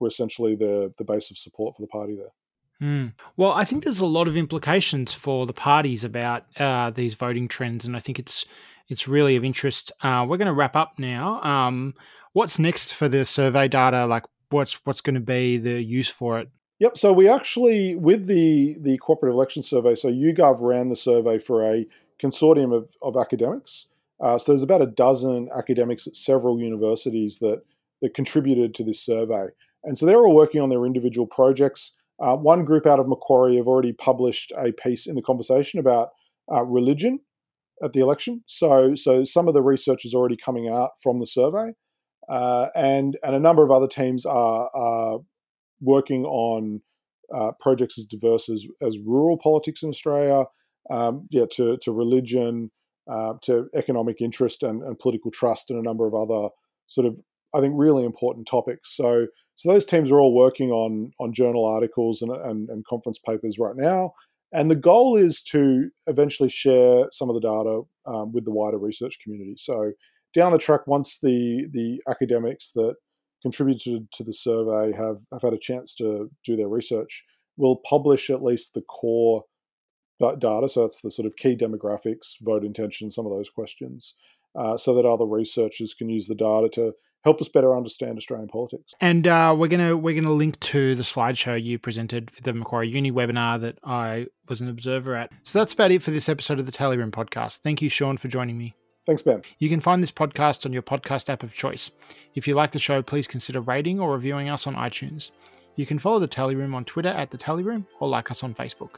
were 0.00 0.08
essentially 0.08 0.54
the, 0.54 0.92
the 0.98 1.04
base 1.04 1.30
of 1.30 1.38
support 1.38 1.76
for 1.76 1.82
the 1.82 1.88
party 1.88 2.16
there. 2.16 2.32
Mm. 2.80 3.14
Well, 3.36 3.52
I 3.52 3.64
think 3.64 3.82
there's 3.82 4.00
a 4.00 4.06
lot 4.06 4.28
of 4.28 4.36
implications 4.36 5.12
for 5.12 5.46
the 5.46 5.52
parties 5.52 6.04
about 6.04 6.44
uh, 6.58 6.90
these 6.90 7.14
voting 7.14 7.48
trends, 7.48 7.84
and 7.84 7.96
I 7.96 8.00
think 8.00 8.18
it's 8.18 8.46
it's 8.88 9.08
really 9.08 9.36
of 9.36 9.44
interest. 9.44 9.90
Uh, 10.00 10.24
we're 10.28 10.36
going 10.36 10.46
to 10.46 10.52
wrap 10.52 10.76
up 10.76 10.92
now. 10.96 11.42
Um, 11.42 11.94
what's 12.32 12.58
next 12.58 12.94
for 12.94 13.08
the 13.08 13.24
survey 13.24 13.66
data? 13.66 14.06
Like, 14.06 14.24
what's 14.50 14.74
what's 14.86 15.00
going 15.00 15.14
to 15.14 15.20
be 15.20 15.58
the 15.58 15.82
use 15.82 16.08
for 16.08 16.38
it? 16.38 16.48
Yep. 16.80 16.96
So 16.96 17.12
we 17.12 17.28
actually, 17.28 17.96
with 17.96 18.26
the 18.26 18.76
the 18.80 18.98
cooperative 18.98 19.34
election 19.34 19.62
survey, 19.62 19.94
so 19.94 20.08
YouGov 20.08 20.60
ran 20.60 20.88
the 20.88 20.96
survey 20.96 21.38
for 21.38 21.64
a 21.64 21.86
consortium 22.22 22.74
of, 22.74 22.96
of 23.02 23.16
academics. 23.16 23.86
Uh, 24.20 24.38
so 24.38 24.52
there's 24.52 24.62
about 24.62 24.82
a 24.82 24.86
dozen 24.86 25.48
academics 25.56 26.06
at 26.06 26.16
several 26.16 26.60
universities 26.60 27.38
that 27.38 27.62
that 28.00 28.14
contributed 28.14 28.74
to 28.74 28.84
this 28.84 29.00
survey, 29.00 29.46
and 29.84 29.98
so 29.98 30.06
they're 30.06 30.24
all 30.24 30.34
working 30.34 30.60
on 30.60 30.68
their 30.68 30.86
individual 30.86 31.26
projects. 31.26 31.92
Uh, 32.20 32.36
one 32.36 32.64
group 32.64 32.86
out 32.86 32.98
of 32.98 33.08
Macquarie 33.08 33.56
have 33.56 33.68
already 33.68 33.92
published 33.92 34.52
a 34.56 34.72
piece 34.72 35.06
in 35.06 35.14
the 35.14 35.22
conversation 35.22 35.78
about 35.78 36.10
uh, 36.52 36.64
religion 36.64 37.20
at 37.82 37.92
the 37.92 38.00
election. 38.00 38.42
So, 38.46 38.96
so 38.96 39.22
some 39.22 39.46
of 39.46 39.54
the 39.54 39.62
research 39.62 40.04
is 40.04 40.14
already 40.14 40.36
coming 40.36 40.68
out 40.68 40.90
from 41.00 41.20
the 41.20 41.26
survey, 41.26 41.72
uh, 42.28 42.68
and 42.76 43.16
and 43.24 43.34
a 43.34 43.40
number 43.40 43.64
of 43.64 43.70
other 43.72 43.88
teams 43.88 44.24
are, 44.24 44.70
are 44.74 45.18
working 45.80 46.24
on 46.24 46.80
uh, 47.34 47.52
projects 47.60 47.98
as 47.98 48.04
diverse 48.04 48.48
as, 48.48 48.66
as 48.80 48.98
rural 49.04 49.38
politics 49.38 49.82
in 49.82 49.90
Australia, 49.90 50.44
um, 50.90 51.26
yeah, 51.30 51.44
to 51.52 51.76
to 51.82 51.92
religion, 51.92 52.70
uh, 53.10 53.34
to 53.42 53.68
economic 53.74 54.20
interest 54.20 54.62
and, 54.62 54.82
and 54.82 54.98
political 54.98 55.30
trust, 55.30 55.70
and 55.70 55.78
a 55.78 55.82
number 55.82 56.06
of 56.06 56.14
other 56.14 56.48
sort 56.86 57.06
of 57.06 57.20
I 57.54 57.60
think 57.60 57.74
really 57.76 58.04
important 58.04 58.46
topics. 58.46 58.96
So 58.96 59.26
so 59.56 59.72
those 59.72 59.86
teams 59.86 60.12
are 60.12 60.20
all 60.20 60.34
working 60.34 60.70
on 60.70 61.12
on 61.20 61.32
journal 61.32 61.66
articles 61.66 62.22
and, 62.22 62.30
and, 62.30 62.68
and 62.70 62.84
conference 62.86 63.18
papers 63.18 63.58
right 63.58 63.76
now. 63.76 64.12
And 64.52 64.70
the 64.70 64.76
goal 64.76 65.16
is 65.16 65.42
to 65.44 65.90
eventually 66.06 66.48
share 66.48 67.04
some 67.12 67.28
of 67.28 67.34
the 67.34 67.40
data 67.40 67.82
um, 68.06 68.32
with 68.32 68.46
the 68.46 68.52
wider 68.52 68.78
research 68.78 69.18
community. 69.22 69.54
So 69.58 69.92
down 70.34 70.52
the 70.52 70.58
track, 70.58 70.86
once 70.86 71.18
the 71.18 71.66
the 71.72 72.00
academics 72.08 72.72
that 72.72 72.94
contributed 73.42 74.10
to 74.12 74.24
the 74.24 74.32
survey 74.32 74.92
have, 74.96 75.18
have 75.32 75.42
had 75.42 75.52
a 75.52 75.58
chance 75.58 75.94
to 75.96 76.30
do 76.44 76.56
their 76.56 76.68
research, 76.68 77.24
we'll 77.56 77.80
publish 77.88 78.30
at 78.30 78.42
least 78.42 78.74
the 78.74 78.82
core 78.82 79.44
data. 80.20 80.68
So 80.68 80.82
that's 80.82 81.00
the 81.00 81.10
sort 81.10 81.26
of 81.26 81.36
key 81.36 81.56
demographics, 81.56 82.36
vote 82.42 82.64
intention, 82.64 83.10
some 83.10 83.26
of 83.26 83.32
those 83.32 83.50
questions, 83.50 84.14
uh, 84.58 84.76
so 84.76 84.94
that 84.94 85.06
other 85.06 85.26
researchers 85.26 85.94
can 85.94 86.08
use 86.08 86.26
the 86.26 86.34
data 86.34 86.68
to 86.72 86.92
help 87.24 87.40
us 87.40 87.48
better 87.48 87.76
understand 87.76 88.16
Australian 88.16 88.48
politics. 88.48 88.92
And 89.00 89.26
uh, 89.26 89.54
we're 89.56 89.68
gonna 89.68 89.96
we're 89.96 90.20
gonna 90.20 90.34
link 90.34 90.58
to 90.60 90.94
the 90.94 91.02
slideshow 91.02 91.62
you 91.62 91.78
presented 91.78 92.30
for 92.30 92.40
the 92.42 92.52
Macquarie 92.52 92.88
Uni 92.88 93.12
webinar 93.12 93.60
that 93.60 93.78
I 93.84 94.26
was 94.48 94.60
an 94.60 94.68
observer 94.68 95.14
at. 95.14 95.30
So 95.42 95.58
that's 95.58 95.72
about 95.72 95.90
it 95.90 96.02
for 96.02 96.10
this 96.10 96.28
episode 96.28 96.58
of 96.58 96.66
the 96.66 96.72
Tally 96.72 96.96
Room 96.96 97.12
podcast. 97.12 97.60
Thank 97.60 97.82
you, 97.82 97.88
Shaun, 97.88 98.16
for 98.16 98.28
joining 98.28 98.58
me. 98.58 98.74
Thanks, 99.08 99.22
Ben. 99.22 99.40
You 99.58 99.70
can 99.70 99.80
find 99.80 100.02
this 100.02 100.12
podcast 100.12 100.66
on 100.66 100.74
your 100.74 100.82
podcast 100.82 101.30
app 101.30 101.42
of 101.42 101.54
choice. 101.54 101.90
If 102.34 102.46
you 102.46 102.52
like 102.52 102.72
the 102.72 102.78
show, 102.78 103.00
please 103.00 103.26
consider 103.26 103.62
rating 103.62 103.98
or 103.98 104.12
reviewing 104.12 104.50
us 104.50 104.66
on 104.66 104.74
iTunes. 104.74 105.30
You 105.76 105.86
can 105.86 105.98
follow 105.98 106.18
the 106.18 106.26
Tally 106.26 106.54
Room 106.54 106.74
on 106.74 106.84
Twitter 106.84 107.08
at 107.08 107.30
the 107.30 107.38
Tally 107.38 107.62
Room 107.62 107.86
or 108.00 108.08
like 108.08 108.30
us 108.30 108.44
on 108.44 108.54
Facebook. 108.54 108.96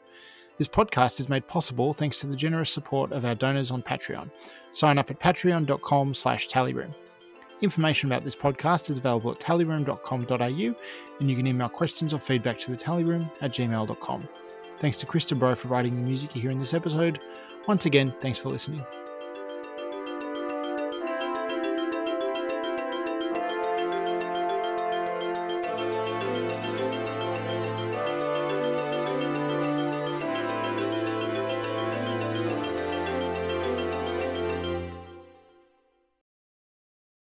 This 0.58 0.66
podcast 0.66 1.20
is 1.20 1.28
made 1.28 1.46
possible 1.46 1.92
thanks 1.92 2.18
to 2.20 2.26
the 2.26 2.34
generous 2.34 2.72
support 2.72 3.12
of 3.12 3.24
our 3.24 3.36
donors 3.36 3.70
on 3.70 3.84
Patreon. 3.84 4.32
Sign 4.72 4.98
up 4.98 5.12
at 5.12 5.20
patreon.com 5.20 6.12
slash 6.12 6.48
tallyroom. 6.48 6.92
Information 7.62 8.10
about 8.10 8.24
this 8.24 8.34
podcast 8.34 8.90
is 8.90 8.98
available 8.98 9.30
at 9.30 9.38
tallyroom.com.au 9.38 10.74
and 11.20 11.30
you 11.30 11.36
can 11.36 11.46
email 11.46 11.68
questions 11.68 12.12
or 12.12 12.18
feedback 12.18 12.58
to 12.58 12.72
the 12.72 12.76
tallyroom 12.76 13.30
at 13.42 13.52
gmail.com. 13.52 14.28
Thanks 14.80 14.98
to 14.98 15.06
Chris 15.06 15.30
Bro 15.30 15.54
for 15.54 15.68
writing 15.68 15.94
the 15.94 16.02
music 16.02 16.34
you 16.34 16.42
hear 16.42 16.50
in 16.50 16.58
this 16.58 16.74
episode. 16.74 17.20
Once 17.68 17.86
again, 17.86 18.12
thanks 18.20 18.38
for 18.38 18.48
listening. 18.48 18.84